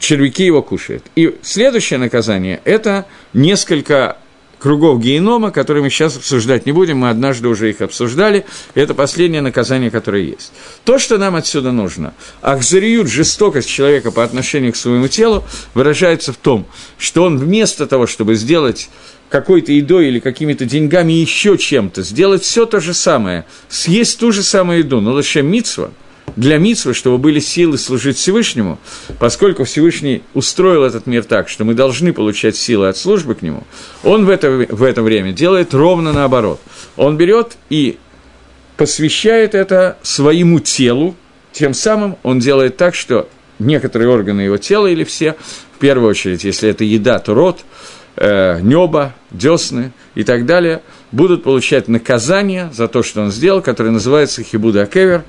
[0.00, 1.04] червяки его кушают.
[1.14, 4.18] И следующее наказание– это несколько
[4.64, 9.42] кругов генома, которые мы сейчас обсуждать не будем, мы однажды уже их обсуждали, это последнее
[9.42, 10.52] наказание, которое есть.
[10.86, 16.38] То, что нам отсюда нужно, ахзариют, жестокость человека по отношению к своему телу, выражается в
[16.38, 16.64] том,
[16.96, 18.88] что он вместо того, чтобы сделать
[19.28, 24.42] какой-то едой или какими-то деньгами еще чем-то, сделать все то же самое, съесть ту же
[24.42, 25.90] самую еду, но лишь митсва–
[26.36, 28.78] для Митсвы, чтобы были силы служить Всевышнему,
[29.18, 33.64] поскольку Всевышний устроил этот мир так, что мы должны получать силы от службы к нему,
[34.02, 36.60] он в это, в это время делает ровно наоборот.
[36.96, 37.98] Он берет и
[38.76, 41.14] посвящает это своему телу,
[41.52, 45.36] тем самым он делает так, что некоторые органы его тела или все,
[45.76, 47.60] в первую очередь, если это еда, то рот,
[48.16, 53.90] э, небо, десны и так далее, будут получать наказание за то, что он сделал, которое
[53.90, 55.24] называется хибуда акевер,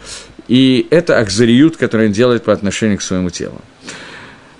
[0.47, 3.61] и это акзариют, который он делает по отношению к своему телу.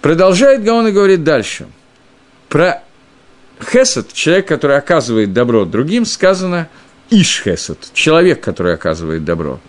[0.02, 1.68] Продолжает Гаон и говорит дальше.
[2.50, 2.84] Про
[3.72, 6.70] хесед, человек, который оказывает добро другим, сказано
[7.10, 9.60] иш хесед, человек, который оказывает добро.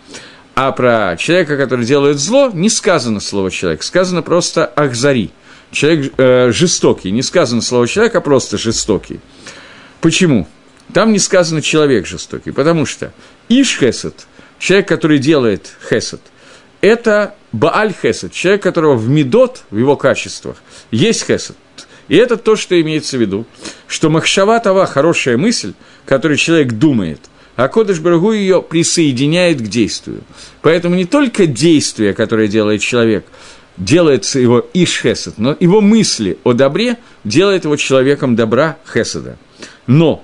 [0.55, 5.31] А про человека, который делает зло, не сказано слово человек, сказано просто ахзари.
[5.71, 9.19] Человек э, жестокий, не сказано слово человек, а просто жестокий.
[10.01, 10.47] Почему?
[10.93, 13.11] Там не сказано человек жестокий, потому что
[13.49, 14.25] иш хесед–
[14.59, 16.21] человек, который делает хесед,
[16.81, 20.57] это Бааль Хесед, человек, которого в Медот, в его качествах,
[20.91, 21.55] есть Хесед.
[22.07, 23.45] И это то, что имеется в виду,
[23.87, 25.73] что Махшава Това– хорошая мысль,
[26.05, 27.19] которую человек думает,
[27.55, 30.21] а Кодыш Барагу ее присоединяет к действию.
[30.61, 33.25] Поэтому не только действие, которое делает человек,
[33.77, 39.37] делается его иш хесед, но его мысли о добре делает его человеком добра хеседа.
[39.85, 40.23] Но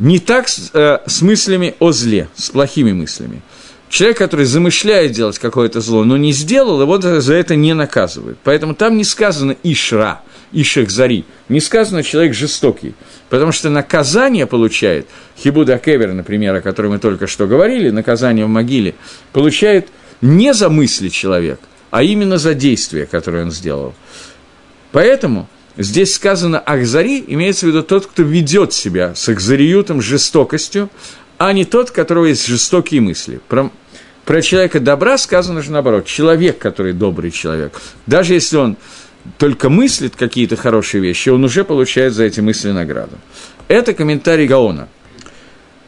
[0.00, 3.42] не так с, э, с мыслями о зле, с плохими мыслями.
[3.90, 8.38] Человек, который замышляет делать какое-то зло, но не сделал, его за это не наказывают.
[8.42, 12.94] Поэтому там не сказано «ишра», «ишех зари», не сказано «человек жестокий»,
[13.28, 18.48] потому что наказание получает, Хибуда Кевер, например, о котором мы только что говорили, наказание в
[18.48, 18.94] могиле,
[19.32, 19.88] получает
[20.22, 21.60] не за мысли человек,
[21.90, 23.94] а именно за действие, которое он сделал.
[24.92, 25.48] Поэтому
[25.82, 30.90] здесь сказано «ахзари» имеется в виду тот, кто ведет себя с ахзариютом, жестокостью,
[31.38, 33.40] а не тот, у которого есть жестокие мысли.
[33.48, 33.70] Про,
[34.24, 37.80] про человека добра сказано же наоборот, человек, который добрый человек.
[38.06, 38.76] Даже если он
[39.38, 43.18] только мыслит какие-то хорошие вещи, он уже получает за эти мысли награду.
[43.68, 44.88] Это комментарий Гаона.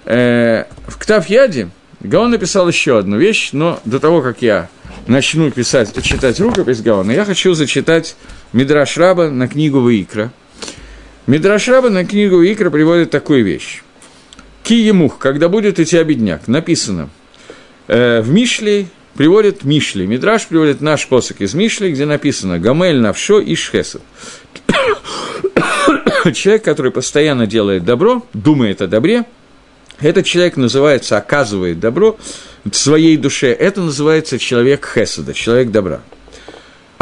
[0.04, 1.68] Э, в Ктафьяде
[2.00, 4.68] Гаон написал еще одну вещь, но до того, как я
[5.06, 8.16] начну писать, читать рукопись Гаона, я хочу зачитать
[8.52, 10.30] Мидраш Раба на книгу Ваикра.
[11.26, 13.82] Мидраш Раба на книгу Ваикра приводит такую вещь.
[14.62, 17.08] Ки емух, когда будет идти обедняк, написано
[17.88, 20.06] э, в Мишле, приводит Мишли.
[20.06, 24.02] Мидраш приводит наш посок из Мишли, где написано «Гамель навшо и шхесов».
[26.34, 29.24] Человек, который постоянно делает добро, думает о добре,
[29.98, 32.18] этот человек называется, оказывает добро
[32.70, 36.02] своей душе, это называется человек хеседа, человек добра.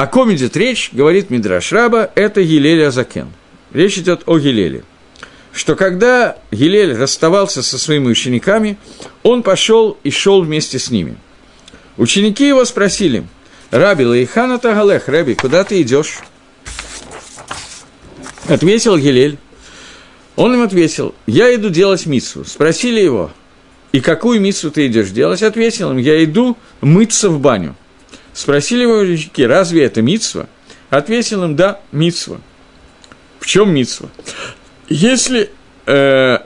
[0.00, 3.28] О ком идет речь, говорит Мидраш Раба, это Гилель Азакен.
[3.70, 4.82] Речь идет о Гилеле.
[5.52, 8.78] Что когда Гилель расставался со своими учениками,
[9.22, 11.18] он пошел и шел вместе с ними.
[11.98, 13.26] Ученики его спросили,
[13.70, 16.20] «Раби Лейхана Тагалех, Раби, куда ты идешь?»
[18.48, 19.36] Ответил Гилель,
[20.34, 22.46] он им ответил, я иду делать миссу.
[22.46, 23.32] Спросили его,
[23.92, 25.42] и какую миссу ты идешь делать?
[25.42, 27.76] Ответил им, я иду мыться в баню.
[28.40, 30.46] Спросили его ученики, разве это митсва?
[30.88, 32.40] Ответил им, да, митсва.
[33.38, 34.08] В чем митсва?
[34.88, 35.50] Если,
[35.84, 36.38] э,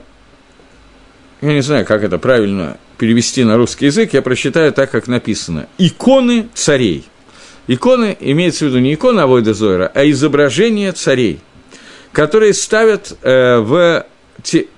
[1.41, 5.67] я не знаю, как это правильно перевести на русский язык, я прочитаю так, как написано.
[5.77, 7.05] Иконы царей.
[7.67, 11.39] Иконы имеется в виду не икона Авойда Зойра, а изображение царей–
[12.11, 14.05] которые ставят э, в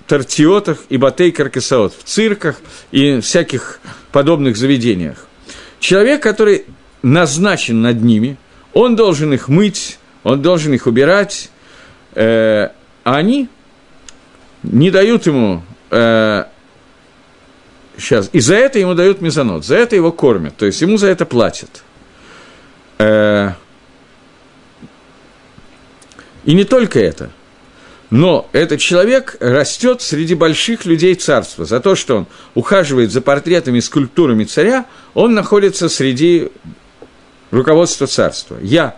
[0.08, 5.26] тортиотах и батей каркасаот, в цирках и всяких подобных заведениях.
[5.78, 6.64] Человек, который
[7.02, 8.36] назначен над ними,
[8.72, 11.50] он должен их мыть, он должен их убирать,
[12.14, 12.68] э,
[13.04, 13.48] а они
[14.62, 15.62] не дают ему...
[15.90, 16.44] Э,
[17.96, 21.08] сейчас, и за это ему дают мезонот, за это его кормят, то есть ему за
[21.08, 21.82] это платят.
[22.98, 23.52] Э,
[26.44, 27.30] и не только это.
[28.10, 31.66] Но этот человек растет среди больших людей царства.
[31.66, 36.48] За то, что он ухаживает за портретами и скульптурами царя, он находится среди
[37.50, 38.58] руководства царства.
[38.60, 38.96] Я,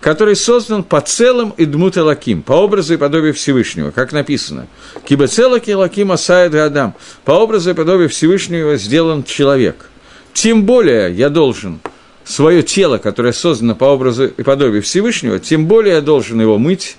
[0.00, 4.66] который создан по целым Идмут Лаким, по образу и подобию Всевышнего, как написано.
[5.04, 6.94] Кибецелаки Лаким Асаид Адам,
[7.24, 9.88] по образу и подобию Всевышнего сделан человек.
[10.32, 11.80] Тем более я должен
[12.24, 16.96] свое тело, которое создано по образу и подобию Всевышнего, тем более я должен его мыть.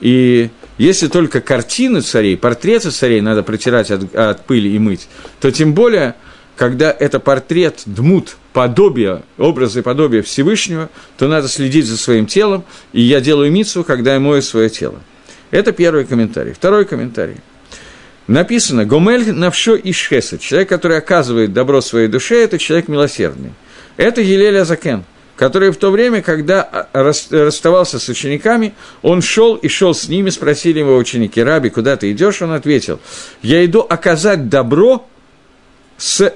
[0.00, 5.08] И если только картины царей, портреты царей надо протирать от, от пыли и мыть,
[5.40, 6.14] то тем более,
[6.56, 12.64] когда это портрет дмут, подобие, образы и подобие Всевышнего, то надо следить за своим телом,
[12.92, 15.00] и я делаю мицу, когда я мою свое тело.
[15.50, 16.52] Это первый комментарий.
[16.52, 17.36] Второй комментарий.
[18.26, 23.52] Написано, Гомель навшо ишхеса, человек, который оказывает добро своей душе, это человек милосердный.
[23.96, 29.66] Это Елель Азакен, который в то время, когда а, расставался с учениками, он шел и
[29.66, 32.40] шел с ними, спросили его ученики, Раби, куда ты идешь?
[32.40, 33.00] Он ответил,
[33.42, 35.08] я иду оказать добро
[35.96, 36.32] с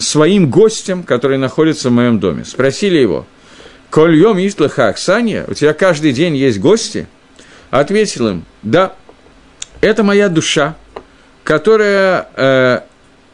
[0.00, 2.44] своим гостем, который находится в моем доме.
[2.44, 3.26] Спросили его,
[3.90, 7.06] Кольем Иштлаха Аксания, у тебя каждый день есть гости?
[7.70, 8.94] Ответил им, да,
[9.80, 10.76] это моя душа,
[11.44, 12.80] которая э,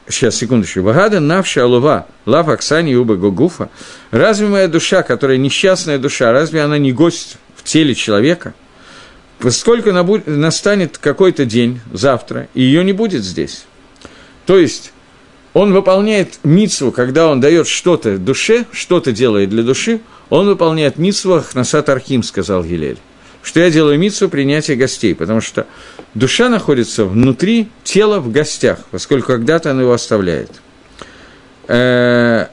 [0.08, 0.82] Сейчас, секундочку.
[0.82, 3.70] Вагада навша алува, лав аксани уба гугуфа.
[4.12, 8.54] Разве моя душа, которая несчастная душа, разве она не гость в теле человека?
[9.40, 13.64] Поскольку настанет какой-то день, завтра, и ее не будет здесь.
[14.46, 14.92] То есть,
[15.56, 21.36] он выполняет мицву, когда он дает что-то душе, что-то делает для души, он выполняет мицву
[21.36, 22.98] Ахнасат Архим, сказал Гилель
[23.42, 25.68] что я делаю митсу принятия гостей, потому что
[26.14, 30.50] душа находится внутри тела в гостях, поскольку когда-то она его оставляет.
[31.68, 32.48] Э,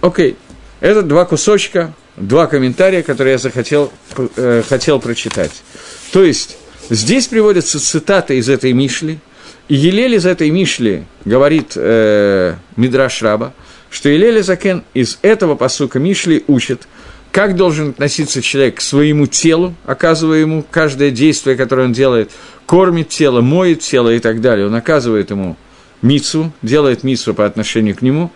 [0.00, 0.36] окей, okay.
[0.80, 5.62] это два кусочка, два комментария, которые я захотел э, хотел прочитать.
[6.10, 6.58] То есть,
[6.90, 9.20] здесь приводятся цитаты из этой Мишли,
[9.68, 13.52] Елель из этой Мишли говорит э, Мидраш Раба,
[13.90, 16.86] что Елель Закен из этого посука Мишли учит,
[17.32, 22.30] как должен относиться человек к своему телу, оказывая ему каждое действие, которое он делает,
[22.66, 24.66] кормит тело, моет тело и так далее.
[24.66, 25.56] Он оказывает ему
[26.00, 28.30] мицу, делает мицу по отношению к нему,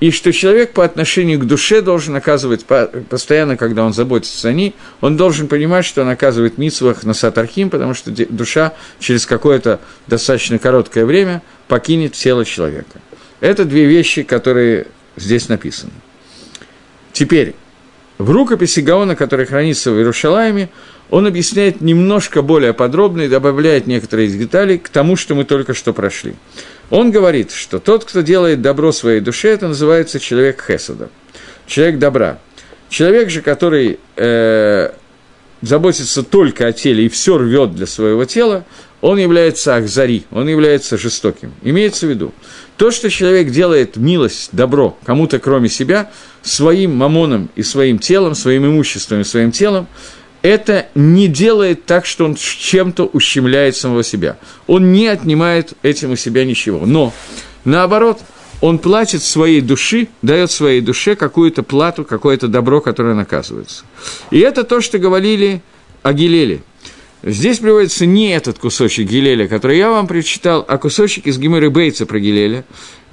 [0.00, 4.74] и что человек по отношению к душе должен оказывать постоянно, когда он заботится о ней,
[5.00, 10.58] он должен понимать, что он оказывает митсвах на сатархим, потому что душа через какое-то достаточно
[10.58, 13.00] короткое время покинет тело человека.
[13.40, 15.92] Это две вещи, которые здесь написаны.
[17.12, 17.56] Теперь,
[18.18, 20.68] в рукописи Гаона, который хранится в Иерушалайме,
[21.10, 25.92] он объясняет немножко более подробно и добавляет некоторые детали к тому, что мы только что
[25.92, 26.34] прошли.
[26.90, 31.10] Он говорит, что тот, кто делает добро своей душе, это называется человек Хесада,
[31.66, 32.38] человек добра.
[32.88, 34.90] Человек же, который э,
[35.60, 38.64] заботится только о теле и все рвет для своего тела,
[39.00, 41.52] он является ахзари, он является жестоким.
[41.62, 42.32] Имеется в виду,
[42.76, 46.10] то, что человек делает милость, добро кому-то кроме себя,
[46.42, 49.86] своим мамоном и своим телом, своим имуществом и своим телом,
[50.42, 54.38] это не делает так, что он чем-то ущемляет самого себя.
[54.66, 56.86] Он не отнимает этим у себя ничего.
[56.86, 57.12] Но,
[57.64, 58.20] наоборот,
[58.60, 63.84] он платит своей души, дает своей душе какую-то плату, какое-то добро, которое наказывается.
[64.30, 65.62] И это то, что говорили
[66.02, 66.62] о Гилеле.
[67.22, 72.06] Здесь приводится не этот кусочек Гилеля, который я вам прочитал, а кусочек из Гимеры Бейца
[72.06, 72.64] про Гилеля,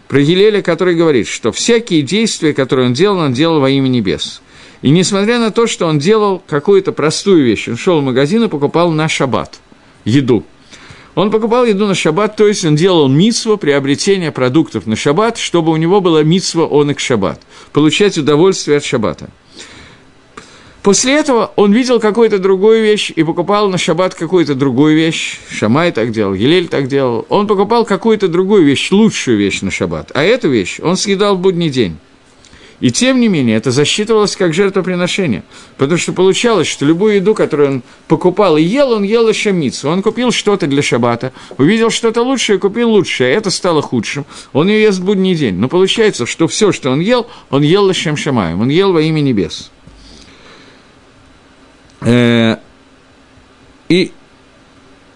[0.07, 4.41] про Гилеля, который говорит, что всякие действия, которые он делал, он делал во имя небес.
[4.81, 8.47] И несмотря на то, что он делал какую-то простую вещь, он шел в магазин и
[8.47, 9.59] покупал на шаббат
[10.03, 10.43] еду–
[11.15, 15.71] он покупал еду на шаббат, то есть он делал митсву приобретения продуктов на шаббат, чтобы
[15.71, 19.29] у него была митсва он и шаббат, получать удовольствие от шаббата.
[20.83, 25.39] После этого он видел какую-то другую вещь и покупал на шаббат какую-то другую вещь.
[25.49, 27.25] Шамай так делал, Елель так делал.
[27.29, 30.11] Он покупал какую-то другую вещь, лучшую вещь на шаббат.
[30.13, 31.97] А эту вещь он съедал в будний день.
[32.81, 35.43] И тем не менее, это засчитывалось как жертвоприношение,
[35.77, 39.89] потому что получалось, что любую еду, которую он покупал и ел, он ел еще мицу.
[39.89, 44.25] Он купил что-то для шаббата, увидел что-то лучшее, купил лучшее, это стало худшим.
[44.51, 45.55] Он ее ест в будний день.
[45.55, 49.21] Но получается, что все, что он ел, он ел лошем шамаем, он ел во имя
[49.21, 49.71] небес.
[52.01, 52.57] Э,
[53.88, 54.11] и,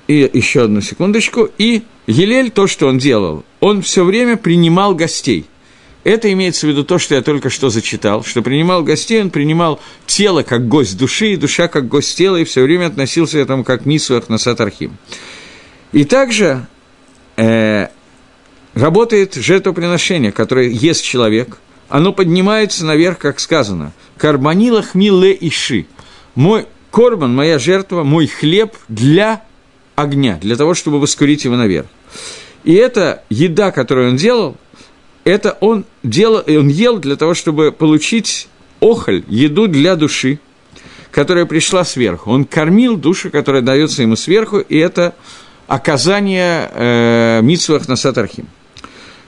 [0.08, 1.50] и еще одну секундочку.
[1.58, 5.46] И Елель, то, что он делал, он все время принимал гостей–
[6.04, 9.80] это имеется в виду то, что я только что зачитал, что принимал гостей, он принимал
[10.06, 13.64] тело как гость души, и душа как гость тела, и все время относился к этому
[13.64, 14.98] как Мисуах Насат Архим.
[15.92, 16.68] И также
[17.36, 17.88] э,
[18.74, 21.58] работает жертвоприношение, которое ест человек,
[21.90, 25.86] оно поднимается наверх, как сказано, «Карбанила хмиле иши»–
[26.36, 29.42] «Мой корбан, моя жертва, мой хлеб для
[29.96, 31.88] огня, для того, чтобы воскурить его наверх».
[32.64, 34.56] И эта еда, которую он делал–
[35.24, 38.48] это он, делал, он ел для того, чтобы получить
[38.80, 40.40] охоль, еду для души,
[41.12, 42.32] которая пришла сверху.
[42.32, 45.16] Он кормил душу, которая дается ему сверху, и это
[45.68, 48.48] оказание э, митсвах на сатархим.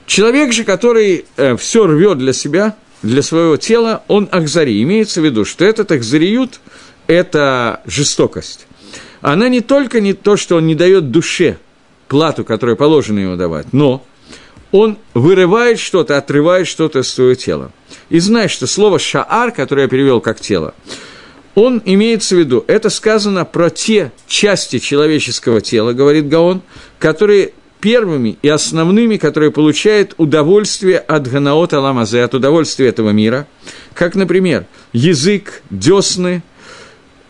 [0.06, 4.82] Человек же, который э, все рвет для себя, для своего тела, он ахзари.
[4.84, 6.60] Имеется в виду, что этот ахзариют–
[7.08, 8.68] это жестокость.
[9.22, 11.58] Она не только не то, что он не дает душе
[12.08, 14.04] плату, которую положено ему давать, но
[14.72, 17.72] он вырывает что-то, отрывает что-то из своего тела.
[18.10, 20.74] И знай, что слово «шаар», которое я перевел как «тело»,
[21.54, 26.62] он имеется в виду, это сказано про те части человеческого тела, говорит Гаон,
[26.98, 33.48] которые первыми и основными, которые получают удовольствие от ганаота ламазе, от удовольствия этого мира,
[33.94, 36.42] как, например, язык, десны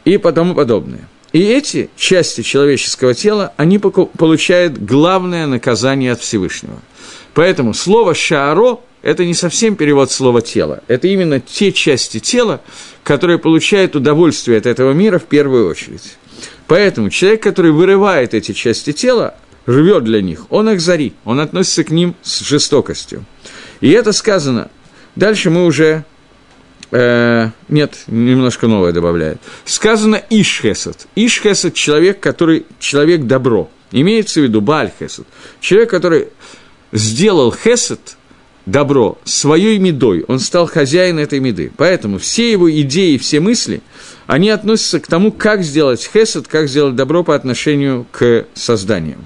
[0.06, 1.08] и тому подобное.
[1.32, 6.80] И эти части человеческого тела, они получают главное наказание от Всевышнего–
[7.34, 10.84] Поэтому слово «шааро»– это не совсем перевод слова «тело».
[10.88, 12.62] Это именно те части тела,
[13.04, 16.18] которые получают удовольствие от этого мира в первую очередь.
[16.68, 21.84] Поэтому человек, который вырывает эти части тела, рвет для них, он их зари, он относится
[21.84, 23.26] к ним с жестокостью.
[23.80, 24.70] И это сказано.
[25.16, 26.06] Дальше мы уже
[26.92, 29.40] э, нет, немножко новое добавляет.
[29.66, 31.08] Сказано Ишхесад.
[31.16, 33.70] Ишхесад– человек, который человек добро.
[33.92, 35.26] Имеется в виду Бальхесад.
[35.60, 36.30] Человек, который
[36.92, 38.18] сделал хесед,
[38.66, 41.72] добро, своей медой, он стал хозяином этой меды.
[41.78, 43.82] Поэтому все его идеи, все мысли,
[44.28, 49.18] они относятся к тому, как сделать хесед, как сделать добро по отношению к созданию.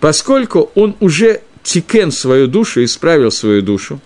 [0.00, 4.00] Поскольку он уже тикен свою душу, исправил свою душу,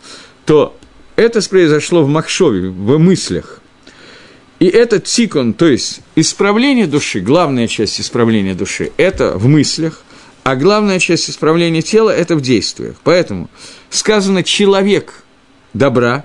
[0.47, 0.77] то
[1.17, 3.61] это произошло в Махшове, в мыслях.
[4.61, 10.05] И этот тикон, то есть исправление души, главная часть исправления души, это в мыслях,
[10.51, 12.97] а главная часть исправления тела– это в действиях.
[13.05, 13.49] Поэтому
[13.89, 15.23] сказано «человек
[15.75, 16.25] добра»,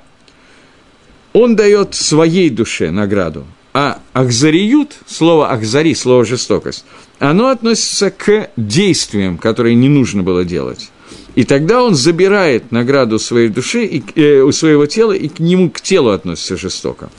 [1.32, 6.86] он дает своей душе награду, а ахзариют, слово ахзари, слово жестокость,
[7.20, 10.90] оно относится к действиям, которые не нужно было делать.
[11.36, 15.70] И тогда он забирает награду своей души, и, э, у своего тела, и к нему
[15.70, 17.12] к телу относится жестоко.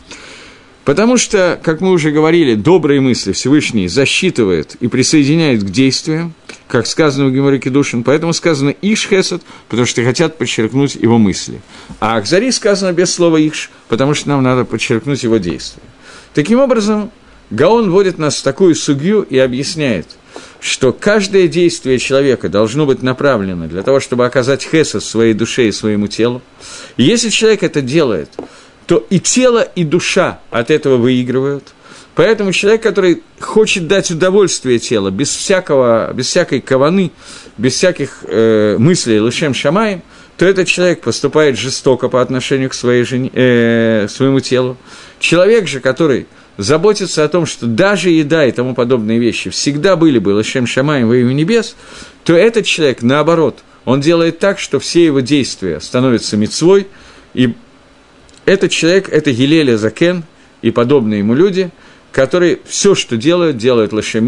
[0.87, 6.33] Потому что, как мы уже говорили, добрые мысли Всевышний засчитывает и присоединяет к действиям,
[6.69, 11.61] как сказано в Геморе Кедушин, поэтому сказано «иш хесед», потому что хотят подчеркнуть его мысли.
[11.99, 15.83] А Акзари сказано без слова «иш», потому что нам надо подчеркнуть его действия.
[16.35, 17.11] Таким образом,
[17.51, 20.07] Гаон вводит нас в такую судью и объясняет,
[20.61, 25.73] что каждое действие человека должно быть направлено для того, чтобы оказать хесед своей душе и
[25.73, 26.43] своему телу.
[26.97, 28.31] И если человек это делает,
[28.87, 31.75] то и тело, и душа от этого выигрывают.
[32.15, 37.11] Поэтому человек, который хочет дать удовольствие телу, без, всякого, без всякой каваны,
[37.59, 40.03] без всяких э, мыслей лышем шамаем,
[40.39, 44.79] то этот человек поступает жестоко по отношению к своей жене, э, своему телу.
[45.19, 46.27] Человек же, который
[46.57, 51.09] заботится о том, что даже еда и тому подобные вещи всегда были бы лышем шамаем
[51.09, 51.77] во имя небес,
[52.25, 56.89] то этот человек, наоборот, он делает так, что все его действия становятся мецвой,
[57.35, 57.55] и
[58.47, 60.25] этот человек– это Гилеля Закен
[60.63, 61.71] и подобные ему люди–
[62.17, 64.27] которые все, что делают, делают лошем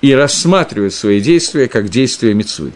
[0.00, 2.72] и рассматривают свои действия как действия митсвы.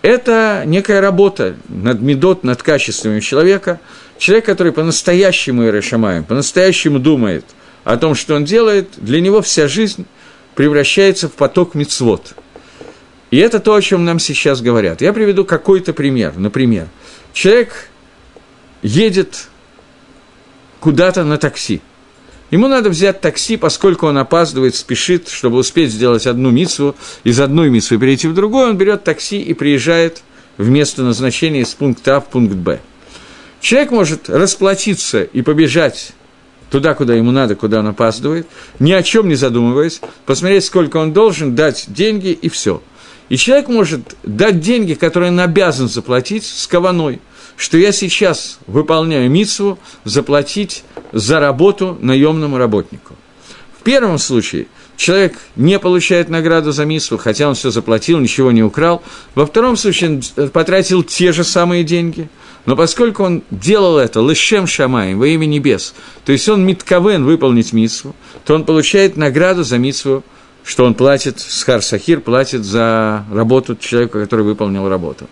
[0.00, 3.80] Это некая работа над медот, над качествами человека.
[4.16, 7.44] Человек, который по-настоящему Иерошамаем, по-настоящему думает
[7.82, 10.06] о том, что он делает, для него вся жизнь
[10.54, 12.36] превращается в поток мицвод.
[13.32, 15.00] И это то, о чем нам сейчас говорят.
[15.00, 16.34] Я приведу какой-то пример.
[16.36, 16.86] Например,
[17.32, 17.88] человек
[18.82, 19.48] едет
[20.84, 21.80] куда-то на такси–
[22.50, 27.70] Ему надо взять такси, поскольку он опаздывает, спешит, чтобы успеть сделать одну митсву, из одной
[27.70, 30.22] митсвы перейти в другую, он берет такси и приезжает
[30.58, 32.80] в место назначения из пункта А в пункт Б.
[33.60, 36.12] Человек может расплатиться и побежать
[36.70, 38.46] туда, куда ему надо, куда он опаздывает,
[38.78, 42.82] ни о чем не задумываясь, посмотреть, сколько он должен, дать деньги и все.
[43.30, 47.20] И человек может дать деньги, которые он обязан заплатить с кованой–
[47.56, 53.14] что я сейчас выполняю митсву заплатить за работу наемному работнику.
[53.78, 58.62] В первом случае человек не получает награду за митсву, хотя он все заплатил, ничего не
[58.62, 59.02] украл.
[59.34, 62.28] Во втором случае он потратил те же самые деньги,
[62.66, 65.94] но поскольку он делал это лышем шамаем во имя небес,
[66.24, 70.24] то есть он митковен выполнить митсву, то он получает награду за митсву
[70.64, 75.28] что он платит, Схар Сахир платит за работу человека, который выполнил работу.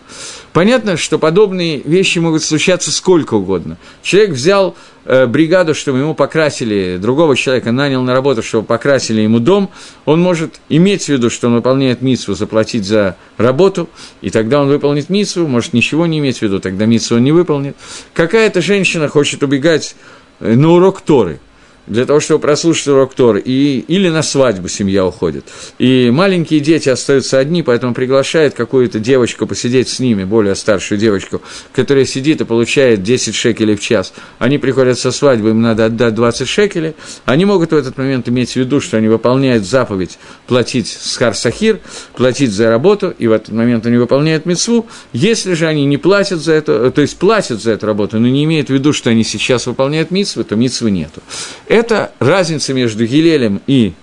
[0.53, 3.79] Понятно, что подобные вещи могут случаться сколько угодно.
[4.03, 4.77] Человек взял
[5.07, 9.71] э, бригаду, чтобы ему покрасили, другого человека нанял на работу, чтобы покрасили ему дом,
[10.05, 13.89] он может иметь в виду, что он выполняет митсву, заплатить за работу,
[14.21, 17.33] и тогда он выполнит митсву, может ничего не иметь в виду, тогда митсву он не
[17.33, 17.75] выполнит.
[18.13, 19.97] Какая-то женщина хочет убегать
[20.41, 21.41] э, на урок Торы–
[21.87, 25.45] для того, чтобы прослушать урок Торы, и, или на свадьбу семья уходит.
[25.79, 31.43] И маленькие дети остаются одни, поэтому приглашает какую-то девочку посидеть с ними, более старшую девочку,
[31.73, 34.13] которая сидит и получает 10 шекелей в час.
[34.39, 36.95] Они приходят со свадьбы, им надо отдать 20 шекелей.
[37.25, 41.81] Они могут в этот момент иметь в виду, что они выполняют заповедь платить схар сахир,
[42.15, 44.87] платить за работу, и в этот момент они выполняют мецву.
[45.13, 48.45] Если же они не платят за это, то есть платят за эту работу, но не
[48.45, 51.23] имеют в виду, что они сейчас выполняют митсвы, то митсвы нету.
[51.73, 53.95] Это разница между Гилелем и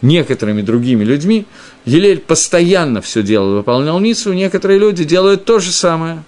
[0.00, 1.44] некоторыми другими людьми.
[1.84, 6.22] Гилель постоянно все делал, выполнял митсу, некоторые люди делают то же самое,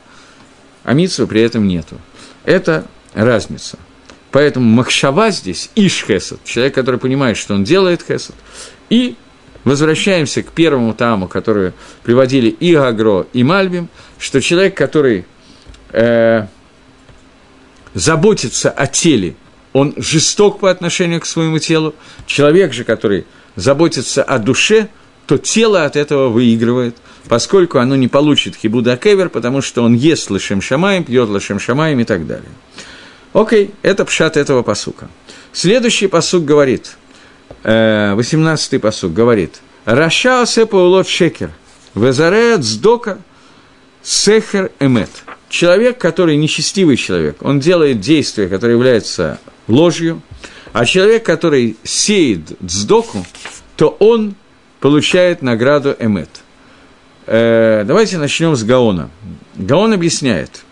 [0.82, 2.00] а митсу при этом нету.
[2.44, 2.84] Это
[3.14, 3.78] разница.
[4.32, 8.34] Поэтому Махшава здесь Иш Хесед, человек, который понимает, что он делает Хесед.
[8.90, 9.14] И
[9.62, 13.88] возвращаемся к первому таму, который приводили и Агро, и Мальбим,
[14.18, 15.26] что человек, который
[15.92, 16.46] э,
[17.94, 19.36] заботится о теле
[19.78, 21.94] он жесток по отношению к своему телу.
[22.26, 24.88] Человек же, который заботится о душе,
[25.26, 26.96] то тело от этого выигрывает,
[27.28, 32.00] поскольку оно не получит хибуда кевер, потому что он ест лошем шамаем, пьет лошем шамаем
[32.00, 32.50] и так далее.
[33.32, 35.08] Окей, это пшат этого посука.
[35.52, 36.96] Следующий посук говорит,
[37.62, 41.50] 18-й э, посук говорит, «Раша сепа улот шекер,
[41.94, 43.18] везареет сдока
[44.02, 45.10] сехер эмет».
[45.48, 49.38] Человек, который нечестивый человек, он делает действия, которые являются
[49.68, 50.22] ложью,
[50.72, 53.24] а человек, который сеет дздоку,
[53.76, 54.34] то он
[54.80, 56.28] получает награду эмет.
[57.26, 59.10] Э, давайте начнем с Гаона.
[59.54, 60.64] Гаон объясняет,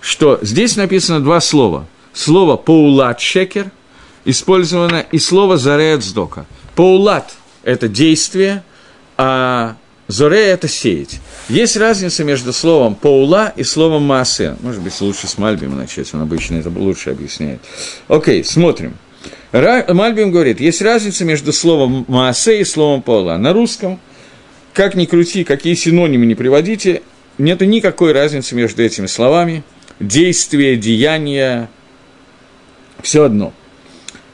[0.00, 1.86] что здесь написано два слова.
[2.12, 3.70] Слово «поулат шекер»
[4.24, 6.46] использовано и слово «зарея дздока».
[6.74, 8.62] «Поулат»– это действие,
[9.16, 9.76] а
[10.10, 11.20] Зоре– это сеять.
[11.50, 14.56] Есть разница между словом «паула» и словом «маасе».
[14.60, 17.58] Может быть, лучше с Мальбима начать, он обычно это лучше объясняет.
[18.06, 18.96] Окей, смотрим.
[19.50, 23.36] Мальбим говорит, есть разница между словом «маасе» и словом «паула».
[23.36, 23.98] На русском,
[24.74, 27.02] как ни крути, какие синонимы не приводите,
[27.36, 29.64] нет никакой разницы между этими словами.
[29.98, 31.68] Действие, деяние–
[33.02, 33.52] все одно.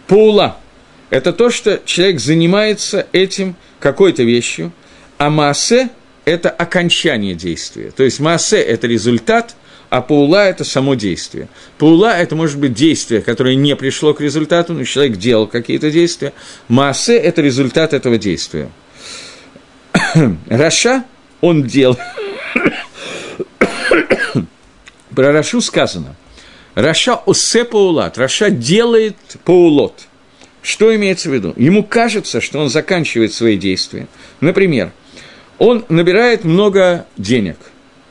[0.07, 0.59] Паула–
[1.09, 4.71] это то, что человек занимается этим какой-то вещью,
[5.17, 5.89] а Маасе–
[6.27, 7.91] это окончание действия.
[7.91, 9.57] То есть Маасе– это результат,
[9.89, 11.49] а Паула– это само действие.
[11.79, 16.35] Паула– это может быть действие, которое не пришло к результату, но человек делал какие-то действия.
[16.68, 18.68] מעשה– это результат этого действия.
[20.51, 21.99] רשע – он делал.
[25.14, 26.14] Про Рашу сказано–
[26.76, 30.09] רשע עושה פעולת, רשע делает פעולות.
[30.61, 31.55] Что имеется в виду?
[31.57, 34.09] Ему кажется, что он заканчивает свои действия.
[34.41, 34.93] Например,
[35.59, 37.57] он набирает много денег,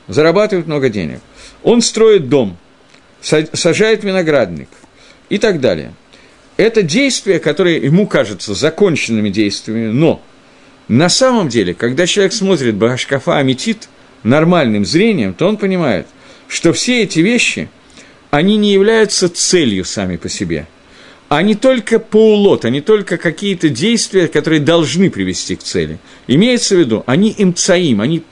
[0.08, 1.20] зарабатывает много денег.
[1.62, 2.56] Он строит дом,
[3.20, 4.68] сажает виноградник
[5.28, 5.92] и так далее.
[6.56, 10.22] Это действия, которые ему кажутся законченными действиями, но
[10.88, 13.88] на самом деле, когда человек смотрит Башкафа Аметит
[14.22, 16.06] нормальным зрением, то он понимает,
[16.48, 17.68] что все эти вещи–
[18.30, 20.66] они не являются целью сами по себе.
[21.28, 25.98] Они только поулот, они только какие-то действия, которые должны привести к цели.
[26.26, 28.22] Имеется в виду, они имцаим, они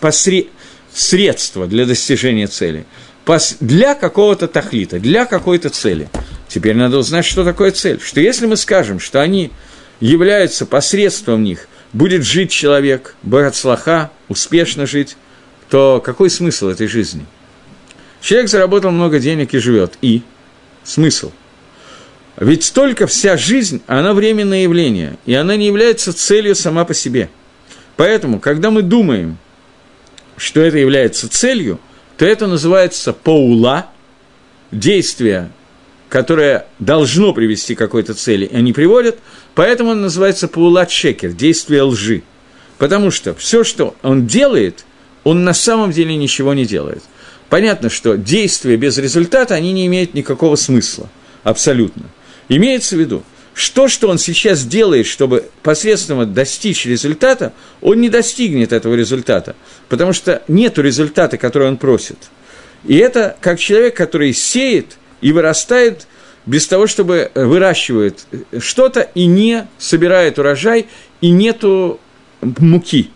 [0.00, 0.48] посред...
[0.92, 2.86] средства для достижения цели.
[3.24, 3.56] Пос...
[3.60, 6.08] Для какого-то тахлита, для какой-то цели.
[6.48, 8.00] Теперь надо узнать, что такое цель.
[8.00, 9.52] Что если мы скажем, что они
[10.00, 15.16] являются посредством них, будет жить человек, богатслаха, успешно жить,
[15.68, 17.26] то какой смысл этой жизни–
[18.20, 19.94] Человек заработал много денег и живет.
[20.02, 20.22] И?
[20.84, 21.32] Смысл.
[22.40, 27.30] Ведь только вся жизнь, она временное явление, и она не является целью сама по себе.
[27.96, 29.38] Поэтому, когда мы думаем,
[30.36, 31.78] что это является целью,
[32.16, 33.86] то это называется паула,
[34.72, 35.50] действие,
[36.08, 39.18] которое должно привести к какой-то цели, и они приводят,
[39.54, 42.22] поэтому он называется паула чекер, действие лжи.
[42.78, 44.84] Потому что все, что он делает,
[45.22, 47.02] он на самом деле ничего не делает–
[47.50, 51.08] Понятно, что действия без результата, они не имеют никакого смысла,
[51.42, 52.04] абсолютно.
[52.50, 53.22] Имеется в виду,
[53.54, 59.54] что, что он сейчас делает, чтобы посредством достичь результата, он не достигнет этого результата,
[59.88, 62.18] потому что нет результата, который он просит.
[62.84, 66.08] И это как человек, который сеет и вырастает
[66.44, 68.26] без того, чтобы выращивает
[68.58, 70.86] что-то и не собирает урожай,
[71.20, 72.00] и нету
[72.40, 73.10] муки.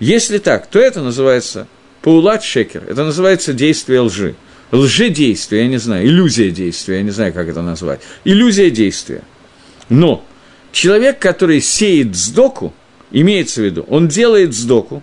[0.00, 1.68] Если так, то это называется
[2.00, 4.34] Паулат шекер– это называется действие лжи.
[4.72, 8.00] Лжедействие, я не знаю, иллюзия действия, я не знаю, как это назвать.
[8.24, 9.22] Иллюзия действия.
[9.90, 10.24] Но
[10.72, 12.72] человек, который сеет сдоку,
[13.10, 15.02] имеется в виду, он делает сдоку,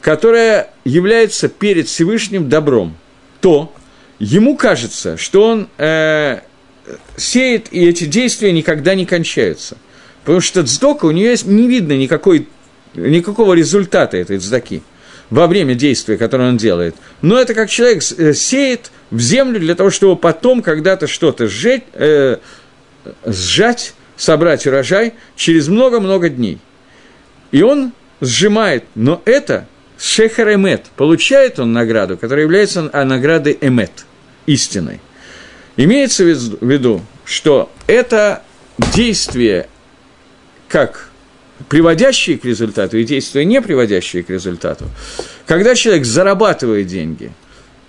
[0.00, 2.96] которая является перед Всевышним добром,
[3.40, 3.74] то
[4.20, 6.40] ему кажется, что он э,
[7.16, 9.76] сеет, и эти действия никогда не кончаются.
[10.22, 12.46] Потому что сдока у нее не видно никакой,
[12.94, 14.82] никакого результата этой сдаки–
[15.30, 16.94] во время действия, которое он делает.
[17.22, 21.84] Но это как человек э, сеет в землю для того, чтобы потом когда-то что-то сжать,
[21.94, 22.38] э,
[23.24, 26.58] сжать, собрать урожай через много-много дней.
[27.52, 29.66] И он сжимает, но это
[29.98, 34.06] шехер эмет, получает он награду, которая является наградой эмет,
[34.46, 35.00] истиной.
[35.76, 38.42] Имеется в виду, что это
[38.94, 39.68] действие,
[40.68, 41.10] как
[41.68, 44.86] приводящие к результату, и действия, не приводящие к результату.
[45.46, 47.32] Когда человек зарабатывает деньги,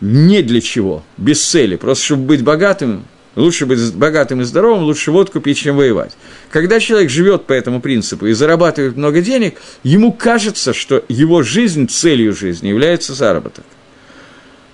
[0.02, 3.06] не для чего, без цели, просто чтобы быть богатым,
[3.36, 6.16] лучше быть богатым и здоровым, лучше водку пить, чем воевать.
[6.52, 11.88] Когда человек живет по этому принципу и зарабатывает много денег, ему кажется, что его жизнь,
[11.88, 13.66] целью жизни является заработок.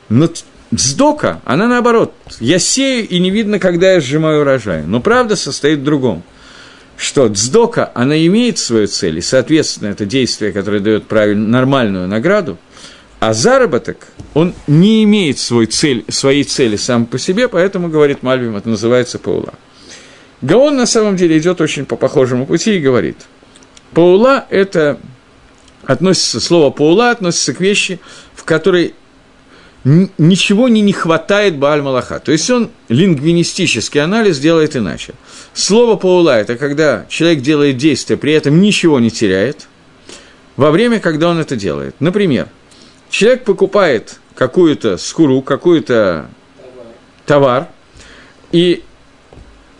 [0.10, 0.30] Но
[0.72, 2.14] сдока, она наоборот.
[2.40, 4.84] Я сею, и не видно, когда я сжимаю урожай.
[4.84, 6.24] Но правда состоит в другом–
[7.02, 12.60] что дздока, она имеет свою цель, и, соответственно, это действие, которое дает правильную, нормальную награду,
[13.20, 18.56] а заработок, он не имеет свой цель, своей цели сам по себе, поэтому, говорит Мальбим,
[18.56, 19.56] это называется Паула.
[20.44, 23.18] Гаон на самом деле идет очень по похожему пути и говорит,
[23.94, 25.00] Паула– это
[25.84, 28.00] относится, слово Паула относится к вещи,
[28.36, 28.94] в которой
[29.84, 32.20] ничего не не хватает Бааль Малаха.
[32.20, 35.14] То есть он лингвинистический анализ делает иначе.
[35.54, 39.68] Слово Паула– это когда человек делает действие, при этом ничего не теряет,
[40.56, 41.96] во время, когда он это делает.
[42.00, 42.48] Например,
[43.10, 46.28] человек покупает какую-то скуру, какой-то
[47.26, 47.68] товар,
[48.52, 48.84] и,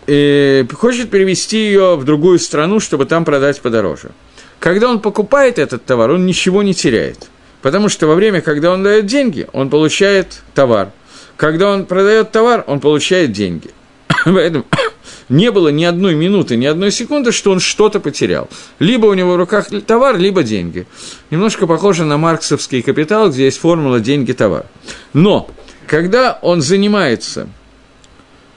[0.08, 4.12] и хочет перевести ее в другую страну, чтобы там продать подороже.
[4.60, 7.31] Когда он покупает этот товар, он ничего не теряет.
[7.62, 10.92] Потому что во время, когда он дает деньги, он получает товар.
[11.38, 13.70] Когда он продает товар, он получает деньги.
[14.26, 14.66] Поэтому
[15.30, 18.50] не было ни одной минуты, ни одной секунды, что он что-то потерял.
[18.80, 20.88] Либо у него в руках товар, либо деньги.
[21.30, 24.66] Немножко похоже на марксовский капитал, где есть формула «деньги-товар».
[25.14, 25.50] Но,
[25.88, 27.48] когда он занимается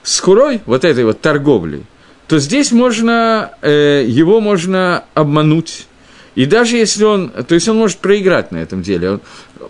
[0.03, 1.85] скурой, вот этой вот торговлей,
[2.27, 5.87] то здесь можно, э, его можно обмануть.
[6.35, 9.21] И даже если он, то есть он может проиграть на этом деле, он,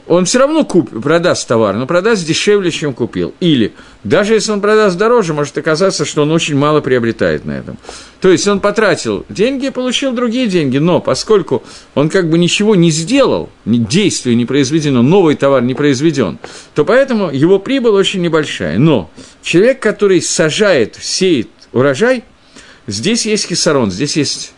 [0.08, 3.34] он все равно куп, продаст товар, но продаст дешевле, чем купил.
[3.40, 7.78] Или даже если он продаст дороже, может оказаться, что он очень мало приобретает на этом.
[8.20, 11.64] То есть он потратил деньги и получил другие деньги, но поскольку
[11.94, 16.40] он как бы ничего не сделал, действие не произведено, новый товар не произведен,
[16.74, 18.80] то поэтому его прибыль очень небольшая.
[18.80, 19.12] Но
[19.44, 22.24] человек, который сажает, сеет урожай,
[22.88, 24.54] здесь есть хисарон, здесь есть...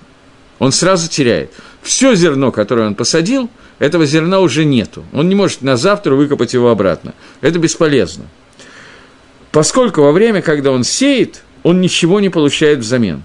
[0.59, 1.51] Он сразу теряет.
[1.87, 5.05] Все зерно, которое он посадил– этого зерна уже нету.
[5.13, 7.13] Он не может на завтра выкопать его обратно.
[7.39, 8.25] Это бесполезно.
[9.51, 13.23] Поскольку во время, когда он сеет, он ничего не получает взамен.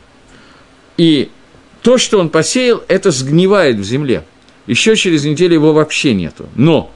[0.97, 1.31] И
[1.83, 4.25] то, что он посеял, это сгнивает в земле.
[4.69, 6.49] Еще через неделю его вообще нету.
[6.55, 6.93] Но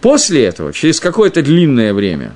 [0.00, 2.34] после этого, через какое-то длинное время,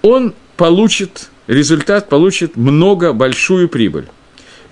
[0.00, 4.06] он получит результат, получит много, большую прибыль.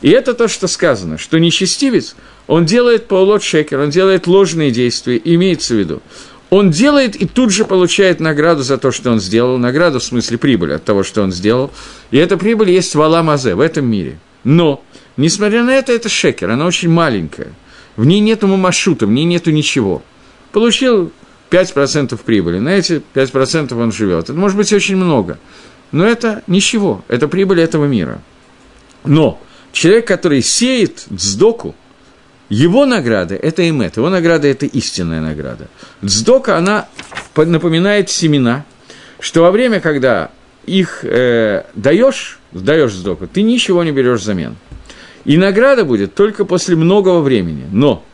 [0.03, 2.15] И это то, что сказано, что нечестивец–
[2.47, 6.03] он делает полот шекер, он делает ложные действия, имеется в виду.
[6.51, 10.37] Он делает и тут же получает награду за то, что он сделал, награду в смысле
[10.37, 11.71] прибыли от того, что он сделал.
[12.11, 14.19] И эта прибыль есть в Аламазе, в этом мире.
[14.45, 14.83] Но,
[15.17, 17.55] несмотря на это, это шекер, она очень маленькая.
[17.97, 20.03] В ней нету мамашута, в ней нету ничего.
[20.51, 21.11] Получил
[21.51, 24.25] 5% прибыли, на эти 5% он живет.
[24.25, 25.39] Это может быть очень много,
[25.91, 28.21] но это ничего, это прибыль этого мира.
[29.05, 29.41] Но
[29.73, 31.75] человек, который сеет сдоку,
[32.49, 35.69] его награда– это имет, его награда– это истинная награда.
[36.05, 36.87] Дздока, она
[37.35, 38.65] напоминает семена,
[39.19, 40.31] что во время, когда
[40.67, 44.57] их э, даешь, даешь сдоку, ты ничего не берешь взамен.
[45.25, 47.65] И награда будет только после многого времени.
[47.73, 48.05] Но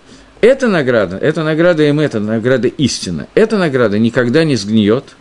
[0.41, 3.27] эта награда, эта награда им, это награда истина.
[3.35, 5.17] Эта награда никогда не сгниет,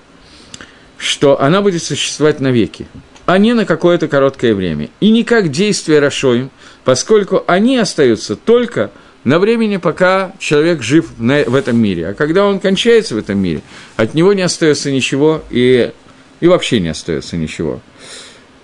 [0.98, 2.88] что она будет существовать навеки,
[3.28, 4.90] а не на какое-то короткое время.
[5.00, 6.50] И не как действие Рашоим,
[6.84, 8.90] поскольку они остаются только–
[9.28, 12.08] на времени, пока человек жив в этом мире.
[12.08, 13.62] А когда он кончается в этом мире,
[13.98, 15.92] от него не остается ничего и,
[16.40, 17.82] и вообще не остается ничего.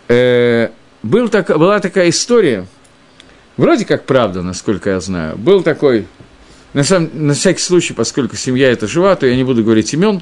[0.07, 0.69] Э,
[1.03, 2.65] был так, была такая история,
[3.57, 5.37] вроде как правда, насколько я знаю.
[5.37, 6.07] Был такой,
[6.73, 10.21] на, самом, на всякий случай, поскольку семья эта жива, то я не буду говорить имен,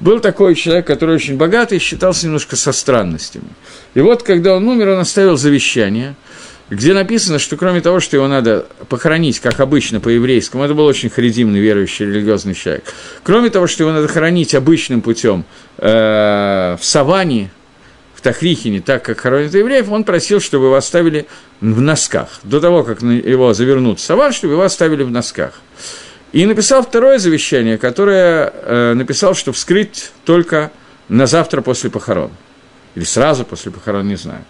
[0.00, 3.48] был такой человек, который очень богатый, считался немножко со странностями.
[3.94, 6.14] И вот, когда он умер, он оставил завещание–
[6.70, 11.10] где написано, что кроме того, что его надо похоронить, как обычно по-еврейскому, это был очень
[11.10, 12.84] харидимный, верующий, религиозный человек,
[13.24, 15.44] кроме того, что его надо хоронить обычным путем
[15.78, 17.50] э, в саванне,
[18.20, 21.26] в Тахрихине, так как хоронят евреев, он просил, чтобы его оставили
[21.62, 22.40] в носках.
[22.42, 25.54] До того, как его завернут в саван, чтобы его оставили в носках.
[26.32, 30.70] И написал второе завещание, которое э, написал, что вскрыть только
[31.08, 32.30] на завтра после похорон.
[32.94, 34.44] Или сразу после похорон, не знаю.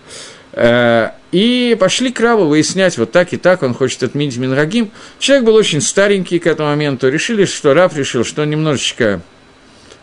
[0.52, 4.90] Э, и пошли к Раву выяснять, вот так и так он хочет отменить Мингагим.
[5.20, 7.08] Человек был очень старенький к этому моменту.
[7.08, 9.20] Решили, что Рав решил, что он немножечко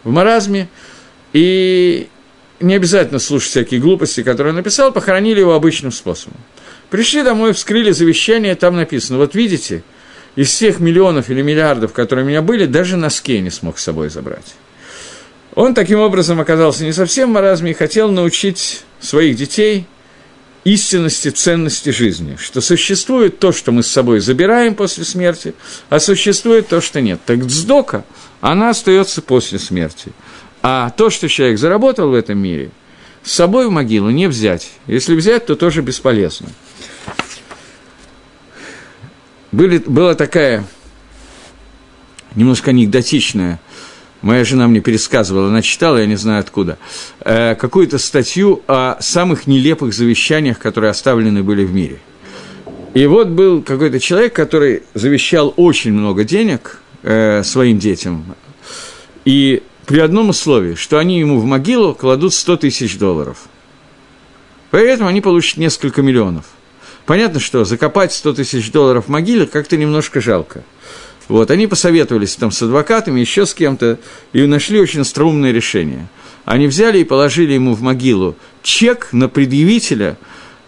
[0.06, 0.70] в маразме.
[1.34, 2.08] И
[2.60, 6.38] не обязательно слушать всякие глупости, которые он написал, похоронили его обычным способом.
[6.90, 9.84] Пришли домой, вскрыли завещание, там написано, вот видите,
[10.36, 13.84] из всех миллионов или миллиардов, которые у меня были, даже носки я не смог с
[13.84, 14.56] собой забрать.
[15.56, 19.86] Он таким образом оказался не совсем в маразме и хотел научить своих детей–
[20.68, 25.54] истинности ценности жизни, что существует то, что мы с собой забираем после смерти,
[25.90, 27.22] а существует то, что нет.
[27.26, 28.04] Так дздока,
[28.42, 30.12] она остается после смерти.
[30.70, 32.72] А то, что человек заработал в этом мире,
[33.24, 34.70] с собой в могилу не взять.
[34.86, 36.50] Если взять, то тоже бесполезно.
[39.54, 40.66] Были, была такая
[42.36, 43.62] немножко анекдотичная
[44.22, 46.78] моя жена мне пересказывала, она читала, я не знаю откуда,
[47.22, 52.00] э, какую-то статью о самых нелепых завещаниях, которые оставлены были в мире.
[52.94, 58.36] И вот был какой-то человек, который завещал очень много денег э, своим детям,
[59.24, 63.46] и при одном условии, что они ему в могилу кладут 100 тысяч долларов.
[64.70, 66.46] При этом они получат несколько миллионов.
[67.08, 70.64] Понятно, что закопать 100 тысяч долларов в могиле как-то немножко жалко–
[71.28, 74.00] вот, они посоветовались там с адвокатами, еще с кем-то,
[74.34, 76.08] и нашли очень остроумное решение.
[76.46, 80.18] Они взяли и положили ему в могилу чек на предъявителя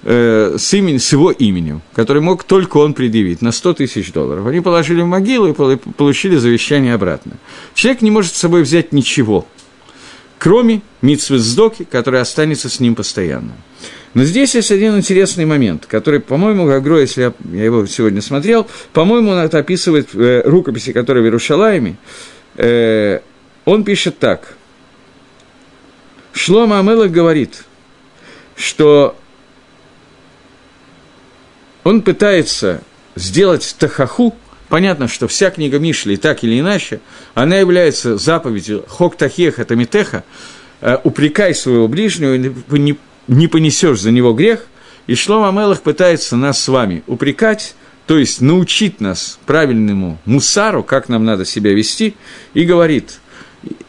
[0.03, 4.45] э, с, имени, с его именем, который мог только он предъявить, на 100 тысяч долларов.
[4.47, 7.33] Они положили в могилу и получили завещание обратно.
[7.73, 9.45] Человек не может с собой взять ничего,
[10.37, 13.53] кроме митсвы сдоки, которая останется с ним постоянно.
[14.13, 18.67] Но здесь есть один интересный момент, который, по-моему, Гагро, если я, я его сегодня смотрел,
[18.91, 21.95] по-моему, он это описывает в э, рукописи, которая в Иерушалайме.
[22.55, 23.19] Э,
[23.65, 24.55] он пишет так.
[26.33, 27.65] Шлома Амелах говорит,
[28.55, 29.15] что
[31.83, 32.81] он пытается
[33.15, 34.35] сделать тахаху,
[34.69, 36.99] понятно, что вся книга Мишли, так или иначе,
[37.33, 40.23] она является заповедью хок тахеха тамитеха,
[40.81, 44.65] э, упрекай своего ближнего, не, не понесешь за него грех,
[45.07, 47.75] и Шлома Мелах пытается нас с вами упрекать,
[48.05, 52.15] то есть научить нас правильному мусару, как нам надо себя вести,
[52.53, 53.19] и говорит,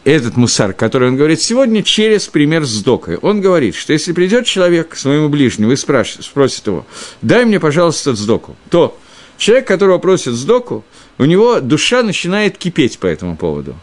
[0.03, 3.17] этот мусар, который он говорит сегодня, через пример с докой.
[3.17, 6.85] Он говорит, что если придет человек к своему ближнему и спрашивает, спросит его,
[7.21, 8.97] дай мне, пожалуйста, сдоку, то
[9.37, 10.83] человек, которого просит сдоку,
[11.17, 13.75] у него душа начинает кипеть по этому поводу.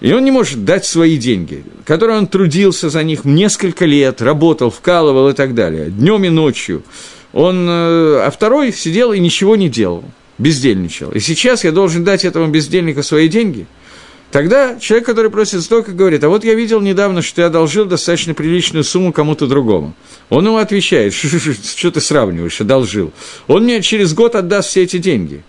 [0.00, 4.70] И он не может дать свои деньги, которые он трудился за них несколько лет, работал,
[4.70, 6.82] вкалывал и так далее, днем и ночью.
[7.32, 10.04] Он, э, а второй сидел и ничего не делал,
[10.36, 11.12] бездельничал.
[11.12, 13.66] И сейчас я должен дать этому бездельнику свои деньги–
[14.36, 18.34] Тогда человек, который просит столько, говорит, а вот я видел недавно, что я одолжил достаточно
[18.34, 19.94] приличную сумму кому-то другому.
[20.28, 23.14] Он ему отвечает, что ты сравниваешь, одолжил.
[23.46, 25.42] Он мне через год отдаст все эти деньги.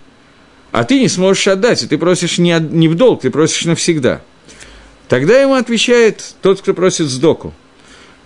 [0.72, 4.22] А ты не сможешь отдать, и ты просишь не, не в долг, ты просишь навсегда.
[5.10, 7.54] Тогда ему отвечает тот, кто просит сдоку.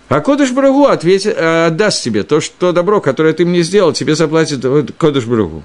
[0.08, 4.14] А Кодыш Брагу ответит, э, отдаст тебе то, что добро, которое ты мне сделал, тебе
[4.14, 4.64] заплатит
[4.96, 5.64] Кодыш Брагу.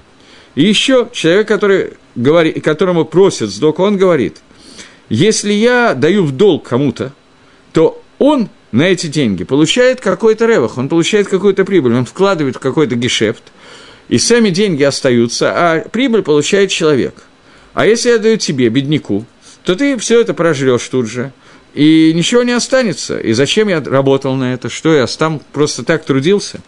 [0.56, 4.38] И еще человек, который говорит, которому просит сдоку, он говорит–
[5.08, 7.12] если я даю в долг кому-то,
[7.72, 12.60] то он на эти деньги получает какой-то ревах, он получает какую-то прибыль, он вкладывает в
[12.60, 13.42] какой-то гешефт,
[14.08, 17.22] и сами деньги остаются, а прибыль получает человек.
[17.74, 19.24] А если я даю тебе, бедняку,
[19.64, 21.32] то ты все это прожрешь тут же,
[21.74, 23.18] и ничего не останется.
[23.18, 24.68] И зачем я работал на это?
[24.68, 26.60] Что я там просто так трудился?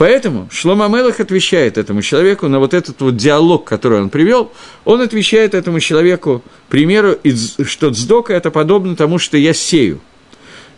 [0.00, 4.50] Поэтому Шлома Мелах отвечает этому человеку на вот этот вот диалог, который он привел,
[4.86, 7.18] он отвечает этому человеку, к примеру,
[7.66, 10.00] что цдока– это подобно тому, что я сею.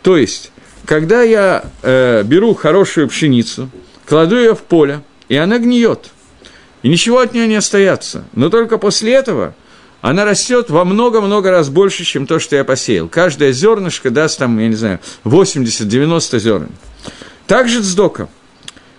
[0.01, 0.51] То есть,
[0.83, 3.69] когда я э, беру хорошую пшеницу,
[4.05, 6.09] кладу ее в поле, и она гниет,
[6.81, 9.55] и ничего от нее не остается, но только после этого
[10.01, 13.07] она растет во много-много раз больше, чем то, что я посеял.
[13.07, 16.71] Каждое зернышко даст там, я не знаю, 80-90 зерен.
[17.47, 18.27] Также цдока–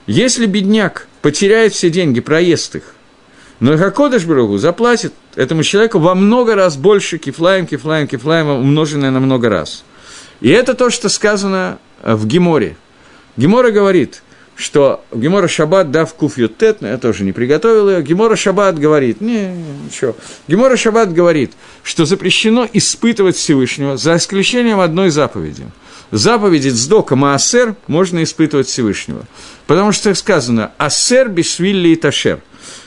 [0.07, 2.95] если бедняк потеряет все деньги, проест их,
[3.61, 9.21] но Хакодыш Брагу заплатит этому человеку во много раз больше кифлаем, кифлаем, кифлаем, умноженное на
[9.21, 9.85] много раз.
[10.41, 12.77] И это то, что сказано в Геморе.
[13.37, 14.23] Гемора говорит,
[14.57, 19.49] что Гемора Шаббат, дав куф ютет, я тоже не приготовил ее, Гемора Шаббат говорит, не,
[19.87, 20.15] ничего,
[20.47, 21.53] Гемора Шаббат говорит,
[21.83, 25.65] что запрещено испытывать Всевышнего за исключением одной заповеди–
[26.17, 29.27] заповеди Цдока Маасер можно испытывать Всевышнего.
[29.67, 32.41] Потому что сказано «Асер бишвилли и ташер».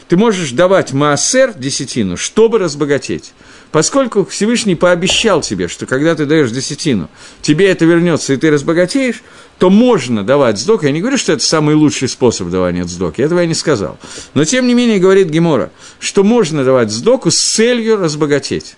[0.07, 3.33] Ты можешь давать Маасер, десятину, чтобы разбогатеть.
[3.71, 7.09] Поскольку Всевышний пообещал тебе, что когда ты даешь десятину,
[7.41, 9.21] тебе это вернется, и ты разбогатеешь,
[9.59, 10.83] то можно давать сдок.
[10.83, 13.99] Я не говорю, что это самый лучший способ давания сдоки, этого я не сказал.
[14.33, 18.77] Но, тем не менее, говорит Гемора, что можно давать сдоку с целью разбогатеть.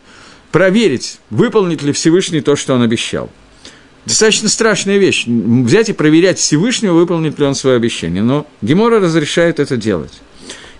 [0.51, 3.29] Проверить, выполнит ли Всевышний то, что он обещал.
[4.09, 5.25] Достаточно страшная вещь.
[5.27, 8.23] Взять и проверять Всевышнего, выполнит ли он свое обещание.
[8.23, 10.21] Но Гемора разрешает это делать.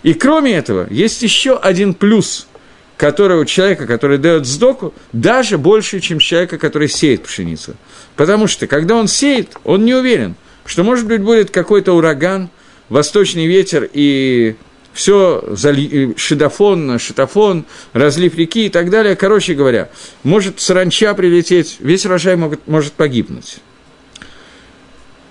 [0.02, 2.48] И кроме этого, есть еще один плюс,
[2.96, 7.76] который у человека, который дает сдоку, даже больше, чем человека, который сеет пшеницу.
[8.16, 10.34] Потому что, когда он сеет, он не уверен,
[10.66, 12.50] что, может быть, будет какой-то ураган,
[12.88, 14.56] восточный ветер и
[14.92, 16.14] все зали...
[16.16, 19.16] Шидофон, шитофон, разлив реки и так далее.
[19.16, 19.90] Короче говоря,
[20.22, 23.58] может саранча прилететь, весь урожай может, может погибнуть.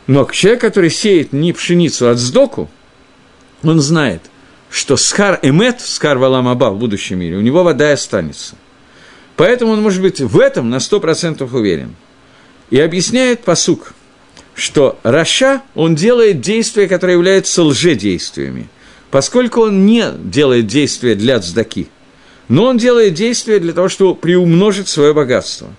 [0.08, 2.70] Но человек, который сеет не пшеницу, а сдоку,
[3.62, 4.22] он знает,
[4.70, 8.56] что скар эмет, скар валамаба в будущем мире, у него вода и останется.
[9.36, 11.96] Поэтому он может быть в этом на 100% уверен.
[12.70, 13.94] И объясняет посук,
[14.54, 18.70] что Раша, он делает действия, которые являются лжедействиями–
[19.12, 21.88] поскольку он не делает действия для цдаки,
[22.48, 25.70] но он делает действия для того, чтобы приумножить свое богатство.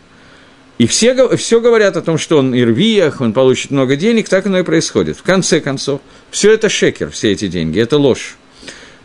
[0.78, 4.60] И все, все говорят о том, что он ирвиях, он получит много денег, так оно
[4.60, 5.18] и происходит.
[5.18, 6.00] В конце концов,
[6.30, 8.38] все это шекер, все эти деньги, это ложь.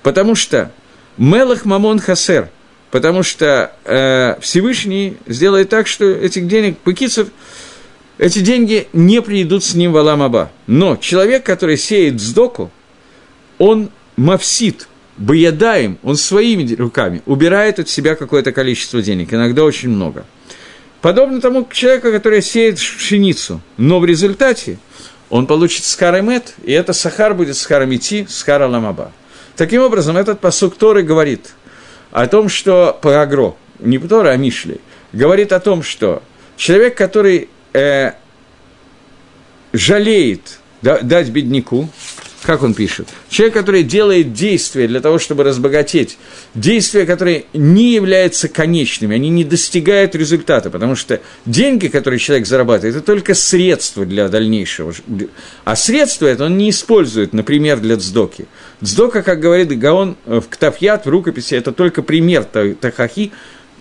[0.02, 0.72] Потому что
[1.18, 2.50] Мелах Мамон Хасер,
[2.92, 7.28] потому что э, Всевышний сделает так, что этих денег, Пакицев,
[8.18, 10.52] эти деньги не придут с ним в Аламаба.
[10.68, 12.72] Но человек, который сеет сдоку,
[13.58, 14.88] он мавсит,
[15.18, 20.26] боедаем, он своими руками убирает от себя какое-то количество денег, иногда очень много.
[21.02, 24.80] Подобно тому человеку, который сеет пшеницу, но в результате
[25.30, 29.12] он получит скарамет, и это сахар будет скарамити, скара ламаба.
[29.56, 31.54] Таким образом, этот посук Торы говорит
[32.12, 34.82] о том, что Парагро, не Тора, а Мишли,
[35.14, 36.22] говорит о том, что
[36.58, 38.14] человек, который э,
[39.74, 41.90] жалеет да, дать бедняку,
[42.46, 43.08] как он пишет?
[43.30, 46.18] Человек, который делает действия для того, чтобы разбогатеть,
[46.54, 52.96] действия, которые не являются конечными, они не достигают результата, потому что деньги, которые человек зарабатывает,
[52.96, 54.94] это только средства для дальнейшего.
[55.64, 58.46] А средства это он не использует, например, для дздоки.
[58.82, 63.32] Дздока, как говорит Гаон в Ктафьят, в рукописи, это только пример Тахахи,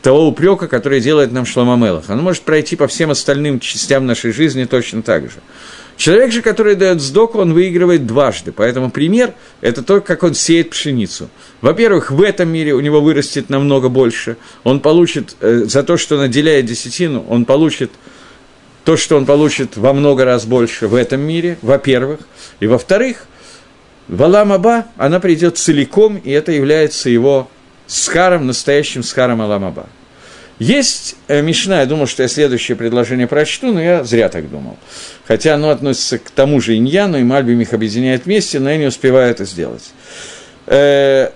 [0.01, 2.11] того упрека, который делает нам Шламамелах.
[2.11, 5.39] Он может пройти по всем остальным частям нашей жизни точно так же.
[5.97, 8.53] Человек же, который дает сдоку, он выигрывает дважды.
[8.53, 11.29] Поэтому пример– это то, как он сеет пшеницу.
[11.61, 14.37] Во-первых, в этом мире у него вырастет намного больше.
[14.65, 17.93] Он получит э, за то, что наделяет десятину, он получит
[18.85, 22.21] то, что он получит во много раз больше в этом мире, во-первых.
[22.61, 23.27] И во-вторых,
[24.09, 27.49] Валам Аба, она придет целиком, и это является его
[27.87, 29.89] схаром, настоящим схаром Аламаба.
[30.59, 34.77] Есть э, Мишна, я думал, что я следующее предложение прочту, но я зря так думал.
[35.27, 38.87] Хотя оно относится к тому же иньяну, и Мальбим их объединяет вместе, но я не
[38.87, 39.93] успеваю это сделать.
[40.67, 41.31] Э,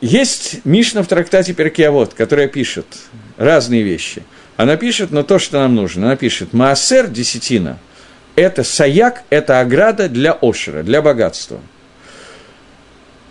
[0.00, 2.86] есть Мишна в трактате Перкиавод, которая пишет
[3.36, 4.22] разные вещи.
[4.56, 6.06] Она пишет, но то, что нам нужно.
[6.06, 7.78] Она пишет, Маасер, десятина,
[8.36, 11.60] это саяк, это ограда для ошера, для богатства–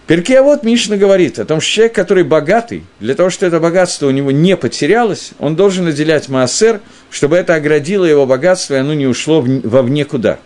[0.07, 4.11] вот Мишна говорит о том, что человек, который богатый, для того, чтобы это богатство у
[4.11, 9.07] него не потерялось, он должен наделять Маасер, чтобы это оградило его богатство, и оно не
[9.07, 10.39] ушло вовне куда.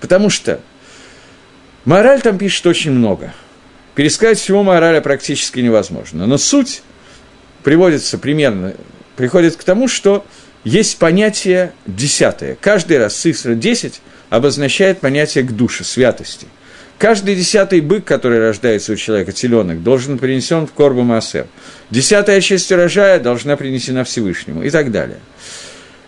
[0.00, 0.60] Потому что
[1.84, 3.34] мораль там пишет очень много.
[3.94, 6.26] Пересказать всего мораля практически невозможно.
[6.26, 6.82] Но суть
[7.64, 8.74] приводится примерно,
[9.16, 10.24] приходит к тому, что
[10.62, 12.56] есть понятие десятое.
[12.60, 16.46] Каждый раз цифра 10 обозначает понятие к душе, святости.
[16.98, 21.46] Каждый десятый бык, который рождается у человека, теленок, должен принесен в корбу Маасер.
[21.90, 25.18] Десятая часть урожая должна принесена Всевышнему и так далее.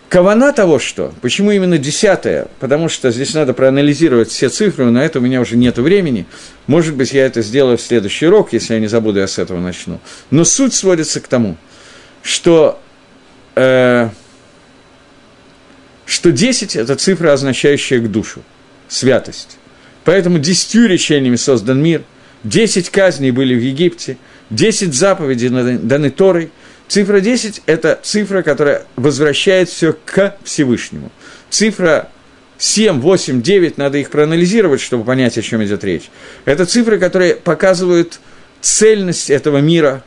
[0.09, 5.19] Кавана того, что, почему именно десятая, потому что здесь надо проанализировать все цифры, на это
[5.19, 6.25] у меня уже нет времени.
[6.65, 9.59] Может быть, я это сделаю в следующий урок, если я не забуду, я с этого
[9.59, 9.99] начну.
[10.31, 11.57] Но суть сводится к тому,
[12.23, 12.81] что,
[13.53, 14.09] э,
[16.07, 18.41] что 10– это цифра, означающая к душу,
[18.87, 19.59] святость.
[20.05, 22.03] Поэтому десятью речениями создан мир,
[22.43, 24.17] десять казней были в Египте,
[24.49, 26.51] десять заповедей даны Торой.
[26.87, 31.11] Цифра 10– это цифра, которая возвращает все к Всевышнему.
[31.51, 32.09] Цифра
[32.57, 36.09] 7, 8, 9, надо их проанализировать, чтобы понять, о чем идет речь.
[36.45, 38.19] Это цифры, которые показывают
[38.61, 40.03] цельность этого мира,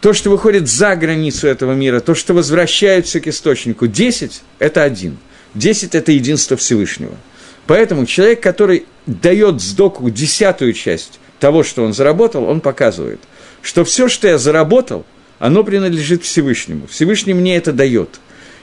[0.00, 3.88] то, что выходит за границу этого мира, то, что возвращается к источнику.
[3.88, 5.18] 10– это один.
[5.54, 7.16] 10– это единство Всевышнего–
[7.70, 13.20] Поэтому человек, который дает сдоку десятую часть того, что он заработал, он показывает,
[13.62, 15.06] что все, что я заработал,
[15.38, 16.88] оно принадлежит Всевышнему.
[16.88, 18.18] Всевышний мне это дает.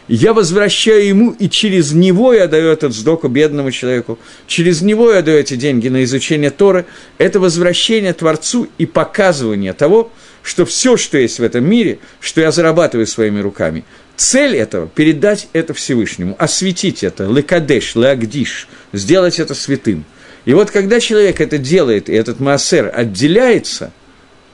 [0.09, 5.21] Я возвращаю ему, и через него я даю этот сдоку бедному человеку, через него я
[5.21, 6.85] даю эти деньги на изучение Торы.
[7.17, 10.11] Это возвращение Творцу и показывание того,
[10.43, 13.85] что все, что есть в этом мире, что я зарабатываю своими руками,
[14.17, 20.05] Цель этого– передать это Всевышнему, осветить это, лекадеш, леагдиш, сделать это святым.
[20.45, 23.91] И вот когда человек это делает, и этот маасер отделяется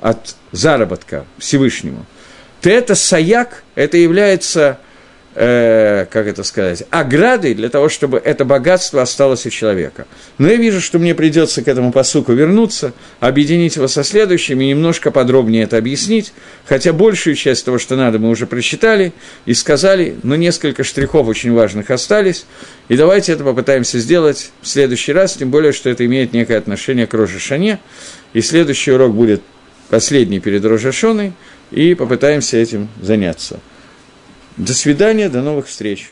[0.02, 2.06] от заработка Всевышнему,
[2.62, 4.80] то это саяк, это является
[5.36, 10.06] э, как это сказать, оградой для того, чтобы это богатство осталось у человека.
[10.38, 14.68] Но я вижу, что мне придется к этому посуку вернуться, объединить его со следующим и
[14.68, 16.34] немножко подробнее это объяснить,
[16.66, 19.14] хотя большую часть того, что надо, мы уже прочитали
[19.46, 22.46] и сказали, но несколько штрихов очень важных остались,
[22.90, 27.08] и давайте это попытаемся сделать в следующий раз, тем более, что это имеет некое отношение
[27.08, 27.80] к Рожешане,
[28.34, 29.42] и следующий урок будет
[29.90, 31.34] последний перед Рожешоной,
[31.72, 33.60] и попытаемся этим заняться.
[34.58, 36.12] До свидания, до новых встреч.